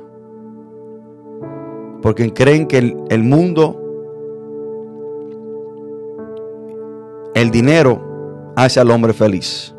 Porque 2.02 2.32
creen 2.32 2.68
que 2.68 2.78
el, 3.10 3.24
mundo, 3.24 3.82
el 7.34 7.50
dinero, 7.50 8.54
hace 8.56 8.80
al 8.80 8.92
hombre 8.92 9.14
feliz. 9.14 9.74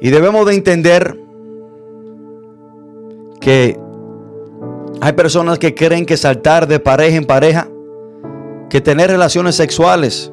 Y 0.00 0.08
debemos 0.08 0.46
de 0.46 0.54
entender 0.54 1.20
que 3.38 3.78
hay 5.02 5.12
personas 5.12 5.58
que 5.58 5.74
creen 5.74 6.06
que 6.06 6.16
saltar 6.16 6.66
de 6.66 6.80
pareja 6.80 7.16
en 7.16 7.26
pareja, 7.26 7.68
que 8.70 8.80
tener 8.80 9.10
relaciones 9.10 9.56
sexuales, 9.56 10.32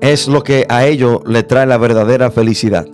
es 0.00 0.28
lo 0.28 0.42
que 0.42 0.66
a 0.68 0.86
ellos 0.86 1.20
le 1.26 1.42
trae 1.42 1.66
la 1.66 1.78
verdadera 1.78 2.30
felicidad. 2.30 2.86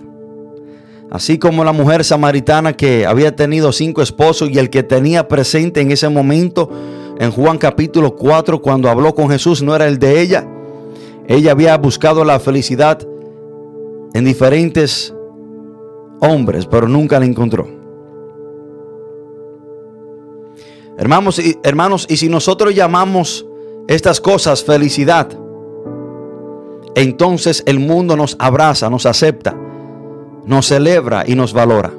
Así 1.11 1.37
como 1.37 1.63
la 1.63 1.71
mujer 1.71 2.03
samaritana 2.03 2.73
que 2.73 3.05
había 3.05 3.35
tenido 3.35 3.71
cinco 3.71 4.01
esposos 4.01 4.49
y 4.49 4.57
el 4.57 4.69
que 4.69 4.83
tenía 4.83 5.27
presente 5.27 5.81
en 5.81 5.91
ese 5.91 6.09
momento 6.09 6.69
en 7.19 7.31
Juan 7.31 7.57
capítulo 7.57 8.15
4 8.15 8.61
cuando 8.61 8.89
habló 8.89 9.13
con 9.13 9.29
Jesús 9.29 9.61
no 9.61 9.75
era 9.75 9.87
el 9.87 9.99
de 9.99 10.19
ella. 10.21 10.47
Ella 11.27 11.51
había 11.51 11.77
buscado 11.77 12.25
la 12.25 12.39
felicidad 12.39 12.99
en 14.13 14.25
diferentes 14.25 15.13
hombres, 16.19 16.65
pero 16.65 16.87
nunca 16.87 17.19
la 17.19 17.25
encontró. 17.25 17.67
Hermanos 20.97 21.39
y, 21.39 21.57
hermanos, 21.63 22.05
y 22.09 22.17
si 22.17 22.29
nosotros 22.29 22.73
llamamos 22.73 23.45
estas 23.87 24.21
cosas 24.21 24.63
felicidad, 24.63 25.27
entonces 26.95 27.63
el 27.65 27.79
mundo 27.79 28.15
nos 28.15 28.35
abraza, 28.39 28.89
nos 28.89 29.05
acepta, 29.05 29.55
nos 30.45 30.67
celebra 30.67 31.23
y 31.27 31.35
nos 31.35 31.53
valora. 31.53 31.91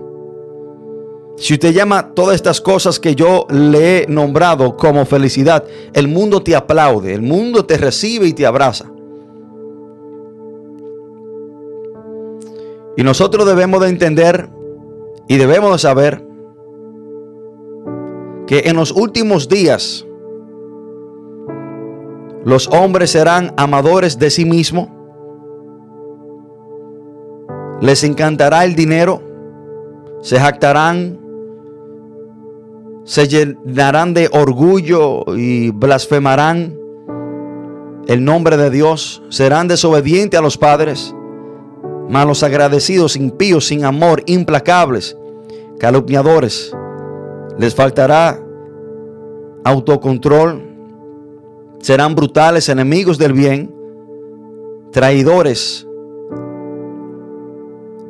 Si 1.37 1.53
usted 1.53 1.75
llama 1.75 2.15
todas 2.15 2.35
estas 2.35 2.63
cosas 2.63 2.99
que 2.99 3.15
yo 3.15 3.47
le 3.51 3.99
he 3.99 4.07
nombrado 4.07 4.77
como 4.77 5.05
felicidad, 5.05 5.65
el 5.93 6.09
mundo 6.09 6.43
te 6.43 6.57
aplaude, 6.57 7.13
el 7.13 7.21
mundo 7.21 7.67
te 7.67 7.77
recibe 7.77 8.27
y 8.27 8.33
te 8.33 8.47
abraza. 8.47 8.91
Y 12.97 13.03
nosotros 13.03 13.45
debemos 13.45 13.83
de 13.83 13.89
entender 13.91 14.49
y 15.29 15.37
debemos 15.37 15.73
de 15.73 15.79
saber 15.79 16.27
que 18.47 18.63
en 18.67 18.77
los 18.77 18.91
últimos 18.93 19.49
días 19.49 20.07
los 22.47 22.69
hombres 22.69 23.11
serán 23.11 23.53
amadores 23.57 24.21
de 24.21 24.31
sí 24.31 24.45
mismos. 24.45 24.89
Les 27.81 28.05
encantará 28.05 28.65
el 28.65 28.77
dinero. 28.77 29.21
Se 30.23 30.39
jactarán 30.39 31.19
se 33.03 33.27
llenarán 33.27 34.15
de 34.15 34.29
orgullo 34.33 35.25
y 35.37 35.71
blasfemarán 35.71 36.77
el 38.07 38.25
nombre 38.25 38.57
de 38.57 38.71
Dios, 38.71 39.23
serán 39.29 39.67
desobedientes 39.67 40.39
a 40.39 40.43
los 40.43 40.57
padres, 40.57 41.15
malos 42.09 42.45
agradecidos, 42.45 43.17
impíos, 43.17 43.67
sin 43.67 43.85
amor, 43.85 44.23
implacables, 44.27 45.17
calumniadores. 45.81 46.73
Les 47.59 47.75
faltará 47.75 48.41
autocontrol, 49.65 50.66
serán 51.81 52.15
brutales, 52.15 52.69
enemigos 52.69 53.19
del 53.19 53.33
bien, 53.33 53.75
traidores, 54.93 55.87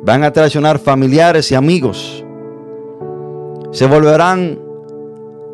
van 0.03 0.23
a 0.23 0.31
traicionar 0.31 0.79
familiares 0.79 1.51
y 1.51 1.55
amigos, 1.55 2.23
se 3.71 3.85
volverán 3.87 4.59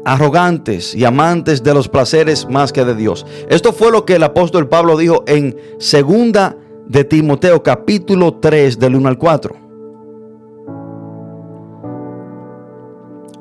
arrogantes 0.06 0.94
y 0.94 1.06
amantes 1.06 1.64
de 1.64 1.74
los 1.74 1.88
placeres 1.88 2.48
más 2.50 2.74
que 2.74 2.84
de 2.86 2.96
Dios. 2.96 3.26
Esto 3.50 3.74
fue 3.74 3.92
lo 3.92 4.06
que 4.06 4.16
el 4.16 4.24
apóstol 4.24 4.68
Pablo 4.68 4.98
dijo 4.98 5.24
en 5.28 5.58
segunda 5.80 6.58
de 6.88 7.04
Timoteo 7.04 7.64
capítulo 7.64 8.36
3 8.36 8.80
del 8.80 8.96
1 8.96 9.10
al 9.10 9.18
4. 9.18 9.56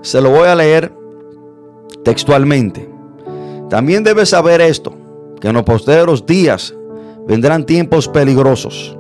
Se 0.02 0.20
lo 0.20 0.30
voy 0.30 0.48
a 0.48 0.54
leer 0.54 0.92
textualmente. 2.04 2.91
También 3.72 4.04
debes 4.04 4.28
saber 4.28 4.60
esto, 4.60 4.92
que 5.40 5.48
en 5.48 5.54
los 5.54 5.62
posteros 5.62 6.26
días 6.26 6.74
vendrán 7.26 7.64
tiempos 7.64 8.06
peligrosos, 8.06 8.94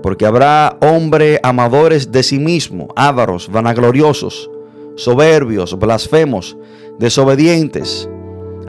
porque 0.00 0.26
habrá 0.26 0.78
hombres 0.80 1.40
amadores 1.42 2.12
de 2.12 2.22
sí 2.22 2.38
mismo, 2.38 2.86
ávaros, 2.94 3.50
vanagloriosos, 3.50 4.48
soberbios, 4.94 5.76
blasfemos, 5.76 6.56
desobedientes 7.00 8.08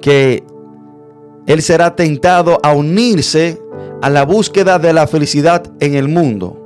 que 0.01 0.45
él 1.49 1.63
será 1.63 1.97
tentado 1.97 2.61
a 2.63 2.73
unirse 2.73 3.61
a 4.01 4.09
la 4.09 4.25
búsqueda 4.25 4.79
de 4.79 4.93
la 4.93 5.09
felicidad 5.09 5.65
en 5.81 5.95
el 5.97 6.07
mundo. 6.07 6.63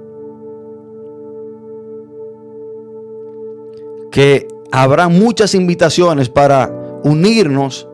Que 4.12 4.46
habrá 4.70 5.08
muchas 5.08 5.54
invitaciones 5.54 6.28
para 6.28 6.70
unirnos 7.02 7.88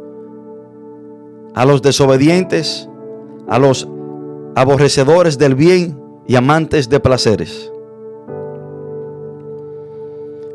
a 1.55 1.65
los 1.65 1.83
desobedientes, 1.83 2.89
a 3.47 3.61
los 3.61 3.87
aborrecedores 4.57 5.39
del 5.39 5.55
bien 5.55 5.97
y 6.27 6.35
amantes 6.35 6.89
de 6.89 6.99
placeres. 6.99 7.71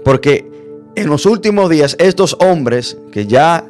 Porque 0.03 0.50
en 0.95 1.09
los 1.09 1.25
últimos 1.25 1.69
días 1.69 1.95
estos 1.99 2.37
hombres 2.39 2.97
que 3.11 3.27
ya 3.27 3.65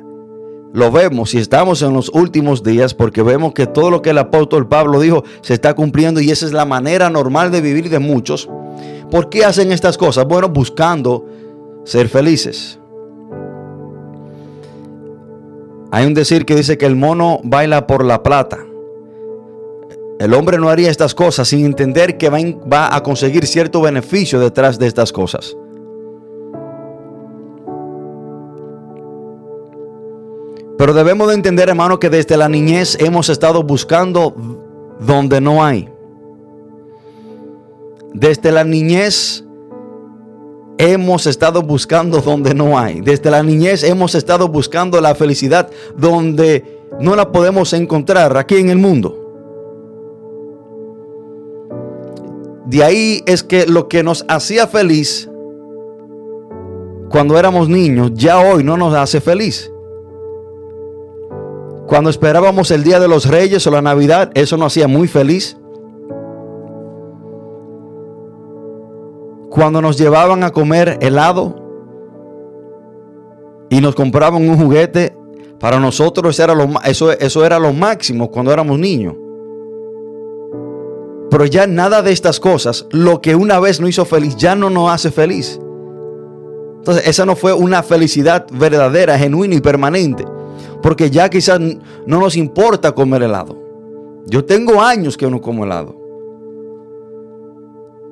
lo 0.74 0.92
vemos 0.92 1.34
y 1.34 1.38
estamos 1.38 1.82
en 1.82 1.94
los 1.94 2.10
últimos 2.10 2.64
días 2.64 2.94
porque 2.94 3.22
vemos 3.22 3.54
que 3.54 3.68
todo 3.68 3.92
lo 3.92 4.02
que 4.02 4.12
el 4.12 4.18
apóstol 4.18 4.68
Pablo 4.68 5.00
dijo 5.00 5.24
se 5.42 5.54
está 5.54 5.74
cumpliendo 5.74 6.22
y 6.22 6.32
esa 6.32 6.46
es 6.46 6.54
la 6.54 6.66
manera 6.66 7.10
normal 7.10 7.52
de 7.52 7.62
vivir 7.62 7.90
de 7.90 8.00
muchos. 8.00 8.50
¿Por 9.10 9.30
qué 9.30 9.44
hacen 9.44 9.72
estas 9.72 9.98
cosas? 9.98 10.26
Bueno, 10.26 10.50
buscando 10.50 11.26
ser 11.84 12.08
felices. 12.08 12.80
Hay 15.92 16.06
un 16.06 16.14
decir 16.14 16.46
que 16.46 16.56
dice 16.56 16.78
que 16.78 16.86
el 16.86 16.96
mono 16.96 17.42
baila 17.44 17.86
por 17.86 18.06
la 18.06 18.24
plata. 18.24 18.60
El 20.20 20.34
hombre 20.34 20.58
no 20.58 20.70
haría 20.70 20.90
estas 20.90 21.14
cosas 21.14 21.50
sin 21.50 21.66
entender 21.66 22.18
que 22.18 22.30
va 22.30 22.96
a 22.96 23.04
conseguir 23.04 23.46
cierto 23.46 23.82
beneficio 23.82 24.40
detrás 24.40 24.80
de 24.80 24.88
estas 24.88 25.12
cosas. 25.12 25.58
Pero 30.82 30.96
debemos 30.96 31.28
de 31.28 31.36
entender, 31.36 31.70
hermano, 31.70 32.00
que 32.00 32.10
desde 32.10 32.36
la 32.36 32.50
niñez 32.50 32.98
hemos 33.00 33.30
estado 33.30 33.62
buscando 33.62 34.34
donde 35.00 35.40
no 35.40 35.64
hay. 35.64 35.88
Desde 38.16 38.52
la 38.52 38.64
niñez 38.64 39.44
hemos 40.80 41.28
estado 41.28 41.62
buscando 41.62 42.20
donde 42.20 42.56
no 42.56 42.80
hay. 42.80 43.00
Desde 43.02 43.30
la 43.30 43.44
niñez 43.44 43.84
hemos 43.84 44.16
estado 44.16 44.48
buscando 44.48 45.00
la 45.00 45.14
felicidad 45.14 45.70
donde 45.96 46.82
no 47.00 47.16
la 47.16 47.32
podemos 47.32 47.74
encontrar 47.74 48.36
aquí 48.36 48.56
en 48.56 48.72
el 48.72 48.80
mundo. 48.80 49.16
De 52.66 52.84
ahí 52.84 53.22
es 53.28 53.44
que 53.44 53.68
lo 53.68 53.88
que 53.88 54.02
nos 54.02 54.26
hacía 54.28 54.66
feliz 54.66 55.30
cuando 57.12 57.38
éramos 57.38 57.70
niños, 57.70 58.14
ya 58.16 58.40
hoy 58.40 58.64
no 58.64 58.78
nos 58.78 58.96
hace 58.96 59.22
feliz. 59.22 59.71
Cuando 61.92 62.10
esperábamos 62.10 62.72
el 62.72 62.86
Día 62.86 63.02
de 63.02 63.10
los 63.10 63.26
Reyes 63.26 63.68
o 63.68 63.70
la 63.70 63.82
Navidad, 63.82 64.32
eso 64.34 64.56
nos 64.56 64.72
hacía 64.72 64.88
muy 64.88 65.10
feliz. 65.10 65.58
Cuando 69.50 69.82
nos 69.82 69.98
llevaban 69.98 70.46
a 70.46 70.52
comer 70.52 70.98
helado 71.02 71.54
y 73.70 73.82
nos 73.82 73.94
compraban 73.94 74.48
un 74.48 74.58
juguete, 74.58 75.14
para 75.60 75.82
nosotros 75.82 76.34
eso 76.34 76.44
era 76.46 76.56
lo, 76.56 76.70
eso, 76.86 77.12
eso 77.12 77.44
era 77.44 77.60
lo 77.60 77.74
máximo 77.74 78.32
cuando 78.32 78.54
éramos 78.54 78.80
niños. 78.80 79.16
Pero 81.30 81.46
ya 81.46 81.68
nada 81.68 82.02
de 82.02 82.14
estas 82.14 82.40
cosas, 82.40 82.86
lo 82.92 83.20
que 83.20 83.36
una 83.36 83.60
vez 83.60 83.82
nos 83.82 83.90
hizo 83.90 84.06
feliz, 84.06 84.38
ya 84.38 84.56
no 84.56 84.70
nos 84.70 84.90
hace 84.90 85.12
feliz. 85.12 85.60
Entonces, 86.78 87.06
esa 87.06 87.26
no 87.26 87.36
fue 87.36 87.52
una 87.52 87.84
felicidad 87.84 88.48
verdadera, 88.50 89.18
genuina 89.20 89.56
y 89.56 89.60
permanente. 89.60 90.24
Porque 90.82 91.10
ya 91.10 91.30
quizás 91.30 91.60
no 91.60 92.20
nos 92.20 92.36
importa 92.36 92.92
comer 92.94 93.24
helado. 93.24 93.58
Yo 94.26 94.46
tengo 94.46 94.82
años 94.82 95.18
que 95.18 95.30
no 95.30 95.42
como 95.42 95.64
helado. 95.64 95.96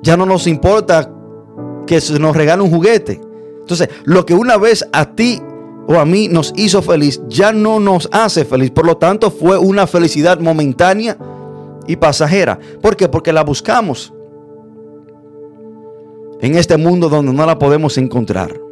Ya 0.02 0.16
no 0.16 0.26
nos 0.26 0.46
importa 0.46 1.12
que 1.86 2.00
se 2.00 2.18
nos 2.18 2.36
regale 2.36 2.62
un 2.62 2.70
juguete. 2.70 3.20
Entonces, 3.60 3.88
lo 4.04 4.24
que 4.24 4.34
una 4.34 4.56
vez 4.56 4.86
a 4.92 5.14
ti 5.14 5.40
o 5.86 5.94
a 5.94 6.04
mí 6.04 6.28
nos 6.28 6.52
hizo 6.56 6.82
feliz, 6.82 7.20
ya 7.28 7.52
no 7.52 7.80
nos 7.80 8.08
hace 8.12 8.44
feliz. 8.44 8.70
Por 8.70 8.86
lo 8.86 8.96
tanto, 8.96 9.30
fue 9.30 9.58
una 9.58 9.86
felicidad 9.86 10.38
momentánea 10.40 11.16
y 11.86 11.96
pasajera. 11.96 12.58
¿Por 12.80 12.96
qué? 12.96 13.08
Porque 13.08 13.32
la 13.32 13.42
buscamos 13.42 14.12
en 16.40 16.56
este 16.56 16.76
mundo 16.76 17.08
donde 17.08 17.32
no 17.32 17.44
la 17.44 17.58
podemos 17.58 17.98
encontrar. 17.98 18.69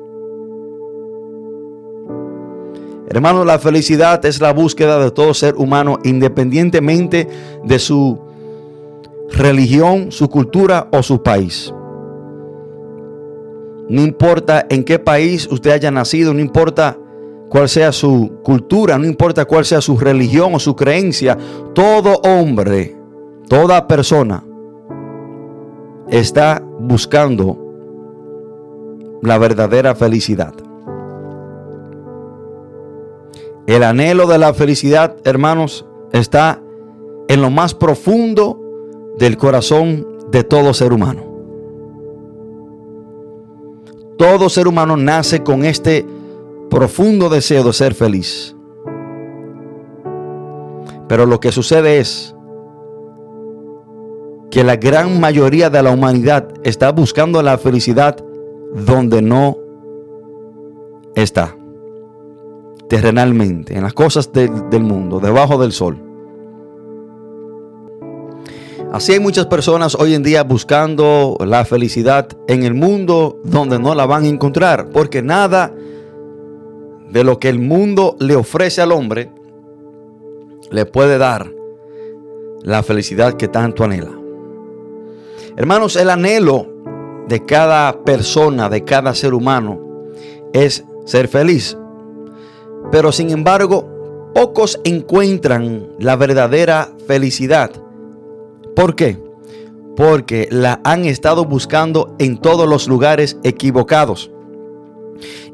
Hermano, 3.11 3.43
la 3.45 3.59
felicidad 3.59 4.23
es 4.27 4.39
la 4.39 4.53
búsqueda 4.53 4.99
de 4.99 5.11
todo 5.11 5.33
ser 5.33 5.55
humano 5.57 5.99
independientemente 6.05 7.27
de 7.65 7.79
su 7.79 8.19
religión, 9.31 10.13
su 10.13 10.29
cultura 10.29 10.89
o 10.93 11.03
su 11.03 11.23
país. 11.23 11.73
No 13.89 14.03
importa 14.03 14.67
en 14.69 14.85
qué 14.85 14.99
país 14.99 15.49
usted 15.51 15.71
haya 15.71 15.91
nacido, 15.91 16.35
no 16.35 16.41
importa 16.41 16.99
cuál 17.49 17.71
sea 17.71 17.93
su 17.93 18.41
cultura, 18.43 18.99
no 18.99 19.07
importa 19.07 19.47
cuál 19.47 19.65
sea 19.65 19.81
su 19.81 19.97
religión 19.97 20.55
o 20.55 20.59
su 20.59 20.77
creencia, 20.77 21.39
todo 21.75 22.21
hombre, 22.25 22.95
toda 23.49 23.87
persona 23.87 24.45
está 26.11 26.63
buscando 26.79 27.57
la 29.23 29.39
verdadera 29.39 29.95
felicidad. 29.95 30.68
El 33.69 33.83
anhelo 33.83 34.27
de 34.27 34.39
la 34.39 34.55
felicidad, 34.55 35.17
hermanos, 35.25 35.85
está 36.13 36.59
en 37.29 37.43
lo 37.43 37.51
más 37.51 37.75
profundo 37.75 38.59
del 39.19 39.37
corazón 39.37 40.07
de 40.31 40.43
todo 40.43 40.73
ser 40.73 40.95
humano. 40.95 41.23
Todo 44.17 44.49
ser 44.49 44.69
humano 44.69 44.97
nace 44.97 45.43
con 45.43 45.67
este 45.67 46.07
profundo 46.71 47.29
deseo 47.29 47.63
de 47.63 47.75
ser 47.75 47.93
feliz. 47.93 48.57
Pero 51.07 51.27
lo 51.27 51.39
que 51.39 51.53
sucede 51.53 51.99
es 51.99 52.35
que 54.51 54.65
la 54.65 54.77
gran 54.77 55.21
mayoría 55.21 55.69
de 55.69 55.83
la 55.83 55.91
humanidad 55.91 56.49
está 56.63 56.91
buscando 56.91 57.43
la 57.43 57.59
felicidad 57.59 58.17
donde 58.87 59.21
no 59.21 59.59
está 61.15 61.58
terrenalmente, 62.89 63.77
en 63.77 63.83
las 63.83 63.93
cosas 63.93 64.33
del 64.33 64.83
mundo, 64.83 65.21
debajo 65.21 65.59
del 65.59 65.73
sol. 65.73 66.03
Así 68.93 69.13
hay 69.13 69.21
muchas 69.21 69.47
personas 69.47 69.95
hoy 69.95 70.15
en 70.15 70.23
día 70.23 70.43
buscando 70.45 71.37
la 71.45 71.67
felicidad 71.67 72.29
en 72.47 72.63
el 72.63 72.73
mundo 72.73 73.39
donde 73.45 73.79
no 73.79 73.95
la 73.95 74.07
van 74.07 74.25
a 74.25 74.29
encontrar, 74.29 74.89
porque 74.91 75.21
nada 75.21 75.75
de 77.11 77.25
lo 77.25 77.39
que 77.39 77.51
el 77.51 77.59
mundo 77.59 78.17
le 78.19 78.35
ofrece 78.35 78.81
al 78.81 78.93
hombre 78.93 79.31
le 80.71 80.87
puede 80.87 81.19
dar 81.19 81.53
la 82.63 82.83
felicidad 82.83 83.35
que 83.35 83.49
tanto 83.49 83.85
anhela. 83.85 84.13
Hermanos, 85.57 85.97
el 85.97 86.09
anhelo 86.11 86.67
de 87.29 87.45
cada 87.45 88.05
persona, 88.05 88.69
de 88.69 88.85
cada 88.85 89.15
ser 89.15 89.35
humano, 89.35 89.81
es 90.53 90.85
ser 91.05 91.29
feliz. 91.29 91.77
Pero 92.91 93.13
sin 93.13 93.31
embargo, 93.31 94.31
pocos 94.35 94.81
encuentran 94.85 95.89
la 95.99 96.17
verdadera 96.17 96.93
felicidad. 97.07 97.71
¿Por 98.75 98.95
qué? 98.95 99.19
Porque 99.97 100.49
la 100.51 100.81
han 100.85 101.05
estado 101.05 101.45
buscando 101.45 102.15
en 102.19 102.39
todos 102.39 102.69
los 102.69 102.89
lugares 102.89 103.37
equivocados. 103.43 104.31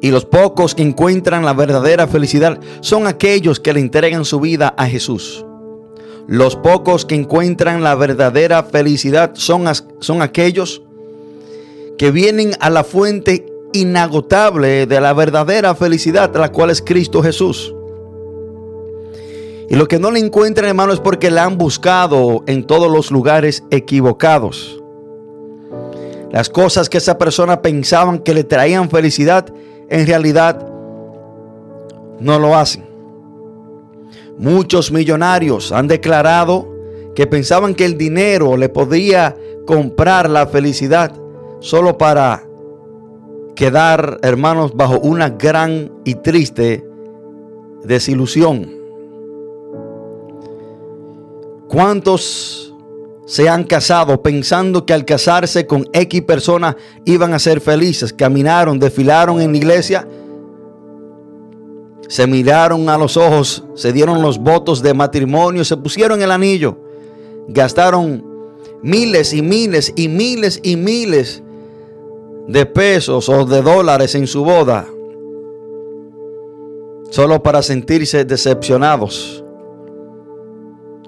Y 0.01 0.11
los 0.11 0.27
pocos 0.27 0.75
que 0.75 0.83
encuentran 0.83 1.44
la 1.44 1.55
verdadera 1.55 2.07
felicidad 2.07 2.61
son 2.81 3.07
aquellos 3.07 3.59
que 3.59 3.73
le 3.73 3.81
entregan 3.81 4.25
su 4.25 4.38
vida 4.40 4.75
a 4.77 4.87
Jesús. 4.87 5.44
Los 6.27 6.57
pocos 6.57 7.05
que 7.05 7.14
encuentran 7.14 7.83
la 7.83 7.94
verdadera 7.94 8.62
felicidad 8.62 9.33
son, 9.35 9.64
son 10.01 10.23
aquellos 10.23 10.83
que 11.99 12.11
vienen 12.11 12.53
a 12.61 12.70
la 12.70 12.85
fuente 12.85 13.47
inagotable 13.75 14.87
de 14.87 15.01
la 15.01 15.13
verdadera 15.13 15.75
felicidad, 15.75 16.35
la 16.37 16.51
cual 16.51 16.71
es 16.71 16.81
Cristo 16.81 17.23
Jesús. 17.23 17.75
Y 19.69 19.75
lo 19.75 19.89
que 19.89 19.99
no 19.99 20.11
le 20.11 20.21
encuentran, 20.21 20.69
hermano, 20.69 20.93
es 20.93 21.01
porque 21.01 21.31
la 21.31 21.45
han 21.45 21.59
buscado 21.59 22.45
en 22.47 22.65
todos 22.65 22.91
los 22.91 23.11
lugares 23.11 23.65
equivocados. 23.71 24.81
Las 26.31 26.49
cosas 26.49 26.89
que 26.89 26.99
esa 26.99 27.19
persona 27.19 27.63
pensaban 27.63 28.21
que 28.21 28.33
le 28.35 28.45
traían 28.45 28.89
felicidad, 28.91 29.53
en 29.89 30.07
realidad 30.07 30.67
no 32.21 32.39
lo 32.39 32.57
hacen. 32.57 32.85
Muchos 34.39 34.93
millonarios 34.93 35.73
han 35.73 35.89
declarado 35.89 36.69
que 37.17 37.27
pensaban 37.27 37.75
que 37.75 37.85
el 37.85 37.99
dinero 37.99 38.57
le 38.57 38.69
podía 38.69 39.37
comprar 39.67 40.31
la 40.31 40.47
felicidad 40.47 41.13
solo 41.61 41.99
para 41.99 42.47
quedar, 43.55 44.19
hermanos, 44.23 44.73
bajo 44.75 44.99
una 44.99 45.31
gran 45.31 45.93
y 46.05 46.17
triste 46.17 46.87
desilusión. 47.85 48.71
¿Cuántos 51.69 52.75
se 53.27 53.49
han 53.49 53.64
casado 53.64 54.23
pensando 54.23 54.85
que 54.85 54.93
al 54.93 55.05
casarse 55.05 55.67
con 55.67 55.88
X 55.93 56.23
personas 56.23 56.77
iban 57.05 57.33
a 57.33 57.38
ser 57.38 57.61
felices? 57.61 58.12
Caminaron, 58.12 58.79
desfilaron 58.79 59.40
en 59.40 59.53
la 59.53 59.57
iglesia, 59.57 60.09
se 62.09 62.27
miraron 62.27 62.88
a 62.88 62.99
los 62.99 63.17
ojos, 63.17 63.64
se 63.75 63.93
dieron 63.93 64.23
los 64.23 64.38
votos 64.38 64.83
de 64.83 64.95
matrimonio, 64.95 65.64
se 65.64 65.77
pusieron 65.77 66.23
el 66.23 66.31
anillo, 66.31 66.79
gastaron 67.49 68.25
miles 68.83 69.33
y 69.33 69.43
miles 69.43 69.93
y 69.97 70.09
miles 70.09 70.61
y 70.62 70.77
miles 70.77 71.43
de 72.46 72.66
pesos 72.66 73.28
o 73.28 73.44
de 73.44 73.62
dólares 73.62 74.14
en 74.14 74.26
su 74.26 74.44
boda, 74.44 74.87
solo 77.11 77.42
para 77.42 77.62
sentirse 77.62 78.24
decepcionados, 78.24 79.44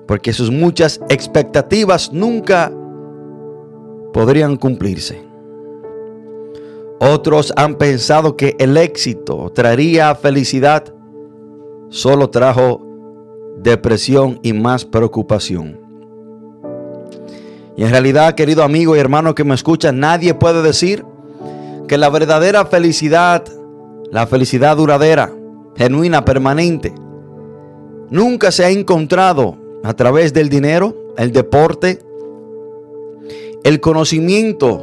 porque 0.06 0.32
sus 0.32 0.50
muchas 0.50 1.00
expectativas 1.08 2.12
nunca 2.12 2.72
podrían 4.12 4.56
cumplirse. 4.56 5.22
Otros 6.98 7.52
han 7.56 7.74
pensado 7.74 8.36
que 8.36 8.56
el 8.58 8.76
éxito 8.78 9.52
traería 9.54 10.14
felicidad, 10.14 10.84
solo 11.90 12.30
trajo 12.30 12.82
depresión 13.58 14.40
y 14.42 14.54
más 14.54 14.86
preocupación. 14.86 15.80
Y 17.76 17.84
en 17.84 17.90
realidad, 17.90 18.34
querido 18.34 18.62
amigo 18.62 18.96
y 18.96 18.98
hermano 18.98 19.34
que 19.34 19.44
me 19.44 19.54
escucha, 19.54 19.92
nadie 19.92 20.32
puede 20.32 20.62
decir 20.62 21.04
que 21.86 21.98
la 21.98 22.10
verdadera 22.10 22.66
felicidad, 22.66 23.44
la 24.10 24.26
felicidad 24.26 24.76
duradera, 24.76 25.32
genuina, 25.76 26.24
permanente, 26.24 26.94
nunca 28.10 28.50
se 28.50 28.64
ha 28.64 28.70
encontrado 28.70 29.56
a 29.84 29.94
través 29.94 30.32
del 30.32 30.48
dinero, 30.48 30.94
el 31.16 31.32
deporte, 31.32 32.00
el 33.62 33.80
conocimiento, 33.80 34.82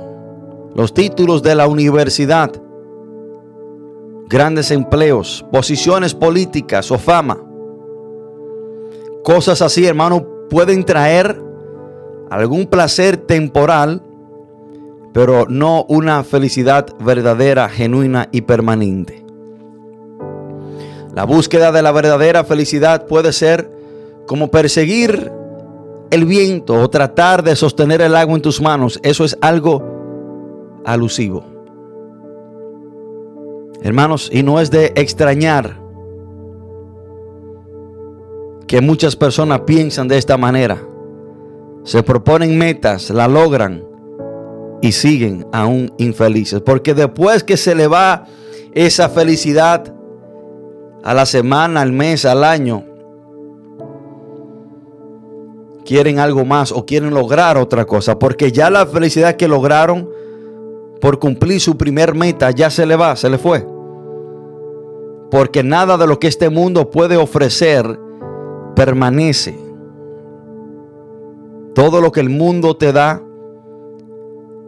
los 0.76 0.94
títulos 0.94 1.44
de 1.44 1.56
la 1.56 1.68
universidad, 1.68 2.52
grandes 4.28 4.72
empleos, 4.72 5.46
posiciones 5.52 6.14
políticas 6.14 6.92
o 6.92 6.98
fama. 6.98 7.42
Cosas 9.24 9.62
así, 9.62 9.86
hermano, 9.86 10.26
pueden 10.50 10.84
traer 10.84 11.42
algún 12.30 12.66
placer 12.66 13.18
temporal, 13.18 14.02
pero 15.14 15.46
no 15.48 15.86
una 15.88 16.24
felicidad 16.24 16.88
verdadera, 17.00 17.70
genuina 17.70 18.28
y 18.32 18.42
permanente. 18.42 19.24
La 21.14 21.26
búsqueda 21.26 21.72
de 21.72 21.84
la 21.84 21.92
verdadera 21.92 22.44
felicidad 22.44 23.06
puede 23.06 23.32
ser 23.32 23.72
como 24.26 24.50
perseguir 24.50 25.32
el 26.10 26.26
viento 26.26 26.74
o 26.74 26.90
tratar 26.90 27.44
de 27.44 27.56
sostener 27.56 28.02
el 28.02 28.16
agua 28.16 28.36
en 28.36 28.42
tus 28.42 28.60
manos. 28.60 29.00
Eso 29.04 29.24
es 29.24 29.38
algo 29.40 30.82
alusivo. 30.84 31.46
Hermanos, 33.84 34.30
y 34.34 34.42
no 34.42 34.60
es 34.60 34.72
de 34.72 34.94
extrañar 34.96 35.80
que 38.66 38.82
muchas 38.82 39.16
personas 39.16 39.62
piensan 39.62 40.08
de 40.08 40.18
esta 40.18 40.38
manera. 40.38 40.82
Se 41.84 42.02
proponen 42.02 42.58
metas, 42.58 43.12
la 43.12 43.28
logran 43.28 43.93
y 44.84 44.92
siguen 44.92 45.48
aún 45.54 45.94
infelices. 45.98 46.60
Porque 46.60 46.94
después 46.94 47.46
que 47.46 47.56
se 47.56 47.74
le 47.74 47.88
va 47.88 48.26
esa 48.74 49.08
felicidad 49.08 49.96
a 51.06 51.14
la 51.14 51.26
semana, 51.26 51.80
al 51.80 51.94
mes, 51.94 52.26
al 52.26 52.44
año, 52.44 52.84
quieren 55.86 56.20
algo 56.20 56.44
más 56.44 56.74
o 56.74 56.86
quieren 56.86 57.14
lograr 57.14 57.58
otra 57.58 57.86
cosa. 57.86 58.20
Porque 58.20 58.52
ya 58.52 58.70
la 58.70 58.86
felicidad 58.86 59.38
que 59.38 59.48
lograron 59.48 60.10
por 61.00 61.18
cumplir 61.18 61.62
su 61.62 61.78
primer 61.78 62.14
meta 62.14 62.52
ya 62.52 62.70
se 62.70 62.86
le 62.86 62.98
va, 62.98 63.16
se 63.16 63.30
le 63.30 63.38
fue. 63.38 63.66
Porque 65.32 65.64
nada 65.64 65.98
de 65.98 66.08
lo 66.08 66.20
que 66.20 66.28
este 66.28 66.50
mundo 66.50 66.92
puede 66.92 67.16
ofrecer 67.16 67.98
permanece. 68.76 69.58
Todo 71.74 72.02
lo 72.02 72.12
que 72.12 72.20
el 72.20 72.30
mundo 72.30 72.76
te 72.76 72.92
da 72.92 73.24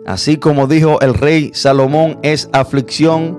Así 0.05 0.37
como 0.37 0.67
dijo 0.67 1.01
el 1.01 1.15
rey 1.15 1.51
Salomón, 1.53 2.19
es 2.21 2.47
aflicción, 2.53 3.37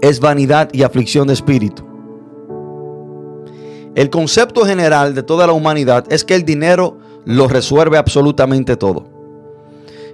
es 0.00 0.20
vanidad 0.20 0.68
y 0.72 0.84
aflicción 0.84 1.26
de 1.26 1.34
espíritu. 1.34 1.84
El 3.94 4.08
concepto 4.08 4.64
general 4.64 5.14
de 5.14 5.22
toda 5.22 5.46
la 5.46 5.52
humanidad 5.52 6.10
es 6.10 6.24
que 6.24 6.34
el 6.34 6.44
dinero 6.44 6.96
lo 7.24 7.48
resuelve 7.48 7.98
absolutamente 7.98 8.76
todo. 8.76 9.04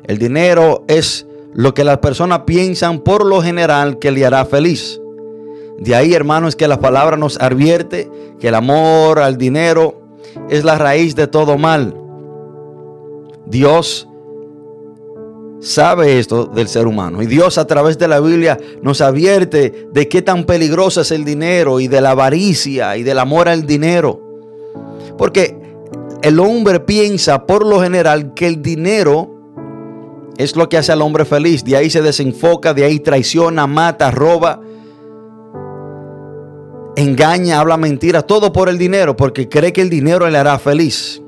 El 0.04 0.18
dinero 0.18 0.84
es 0.88 1.26
lo 1.52 1.74
que 1.74 1.84
las 1.84 1.98
personas 1.98 2.40
piensan 2.40 3.00
por 3.00 3.24
lo 3.24 3.42
general 3.42 3.98
que 3.98 4.10
le 4.10 4.24
hará 4.24 4.44
feliz. 4.46 4.98
De 5.78 5.94
ahí, 5.94 6.14
hermanos, 6.14 6.56
que 6.56 6.66
la 6.66 6.80
palabra 6.80 7.16
nos 7.16 7.38
advierte 7.40 8.10
que 8.40 8.48
el 8.48 8.54
amor 8.54 9.20
al 9.20 9.36
dinero 9.36 10.00
es 10.48 10.64
la 10.64 10.78
raíz 10.78 11.14
de 11.14 11.26
todo 11.26 11.58
mal. 11.58 11.94
Dios 13.46 14.08
sabe 15.60 16.18
esto 16.18 16.46
del 16.46 16.68
ser 16.68 16.86
humano. 16.86 17.22
Y 17.22 17.26
Dios 17.26 17.58
a 17.58 17.66
través 17.66 17.98
de 17.98 18.08
la 18.08 18.20
Biblia 18.20 18.58
nos 18.82 19.00
advierte 19.00 19.88
de 19.92 20.08
qué 20.08 20.22
tan 20.22 20.44
peligroso 20.44 21.00
es 21.00 21.10
el 21.10 21.24
dinero 21.24 21.80
y 21.80 21.88
de 21.88 22.00
la 22.00 22.10
avaricia 22.10 22.96
y 22.96 23.02
del 23.02 23.18
amor 23.18 23.48
al 23.48 23.66
dinero. 23.66 24.20
Porque 25.16 25.56
el 26.22 26.38
hombre 26.40 26.80
piensa 26.80 27.46
por 27.46 27.66
lo 27.66 27.80
general 27.80 28.34
que 28.34 28.46
el 28.46 28.62
dinero 28.62 29.34
es 30.36 30.54
lo 30.54 30.68
que 30.68 30.78
hace 30.78 30.92
al 30.92 31.02
hombre 31.02 31.24
feliz. 31.24 31.64
De 31.64 31.76
ahí 31.76 31.90
se 31.90 32.02
desenfoca, 32.02 32.72
de 32.72 32.84
ahí 32.84 33.00
traiciona, 33.00 33.66
mata, 33.66 34.10
roba, 34.10 34.60
engaña, 36.96 37.60
habla 37.60 37.76
mentira, 37.76 38.22
todo 38.22 38.52
por 38.52 38.68
el 38.68 38.78
dinero, 38.78 39.16
porque 39.16 39.48
cree 39.48 39.72
que 39.72 39.82
el 39.82 39.90
dinero 39.90 40.28
le 40.28 40.38
hará 40.38 40.58
feliz. 40.58 41.20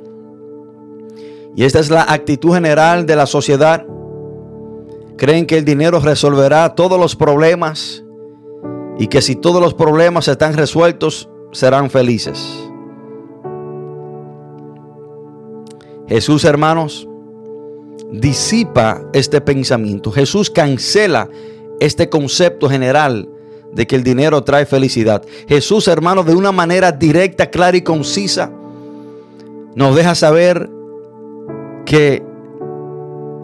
Y 1.56 1.64
esta 1.64 1.80
es 1.80 1.90
la 1.90 2.02
actitud 2.02 2.54
general 2.54 3.06
de 3.06 3.16
la 3.16 3.26
sociedad 3.26 3.84
creen 5.20 5.44
que 5.44 5.58
el 5.58 5.66
dinero 5.66 6.00
resolverá 6.00 6.74
todos 6.74 6.98
los 6.98 7.14
problemas 7.14 8.02
y 8.98 9.06
que 9.08 9.20
si 9.20 9.36
todos 9.36 9.60
los 9.60 9.74
problemas 9.74 10.26
están 10.28 10.54
resueltos, 10.54 11.28
serán 11.52 11.90
felices. 11.90 12.58
Jesús, 16.08 16.42
hermanos, 16.46 17.06
disipa 18.10 19.02
este 19.12 19.42
pensamiento. 19.42 20.10
Jesús 20.10 20.48
cancela 20.48 21.28
este 21.80 22.08
concepto 22.08 22.70
general 22.70 23.28
de 23.74 23.86
que 23.86 23.96
el 23.96 24.02
dinero 24.02 24.42
trae 24.42 24.64
felicidad. 24.64 25.22
Jesús, 25.46 25.86
hermanos, 25.86 26.24
de 26.24 26.34
una 26.34 26.50
manera 26.50 26.92
directa, 26.92 27.50
clara 27.50 27.76
y 27.76 27.82
concisa, 27.82 28.50
nos 29.74 29.94
deja 29.94 30.14
saber 30.14 30.70
que 31.84 32.29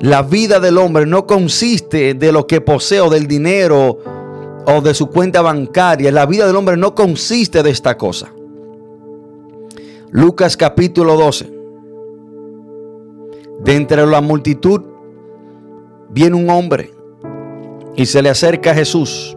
la 0.01 0.23
vida 0.23 0.61
del 0.61 0.77
hombre 0.77 1.07
no 1.07 1.27
consiste 1.27 2.15
de 2.15 2.33
lo 2.33 2.47
que 2.47 2.61
posee 2.61 3.01
o 3.01 3.09
del 3.09 3.27
dinero 3.27 3.99
o 4.67 4.81
de 4.81 4.93
su 4.93 5.09
cuenta 5.09 5.41
bancaria. 5.41 6.13
La 6.13 6.27
vida 6.27 6.47
del 6.47 6.57
hombre 6.57 6.77
no 6.77 6.95
consiste 6.95 7.63
de 7.63 7.71
esta 7.71 7.97
cosa. 7.97 8.33
Lucas 10.11 10.57
capítulo 10.57 11.17
12. 11.17 11.51
De 13.61 13.75
entre 13.75 14.07
la 14.07 14.21
multitud 14.21 14.83
viene 16.11 16.37
un 16.37 16.51
hombre 16.51 16.93
y 17.97 18.05
se 18.05 18.21
le 18.21 18.29
acerca 18.29 18.73
a 18.73 18.75
Jesús. 18.75 19.35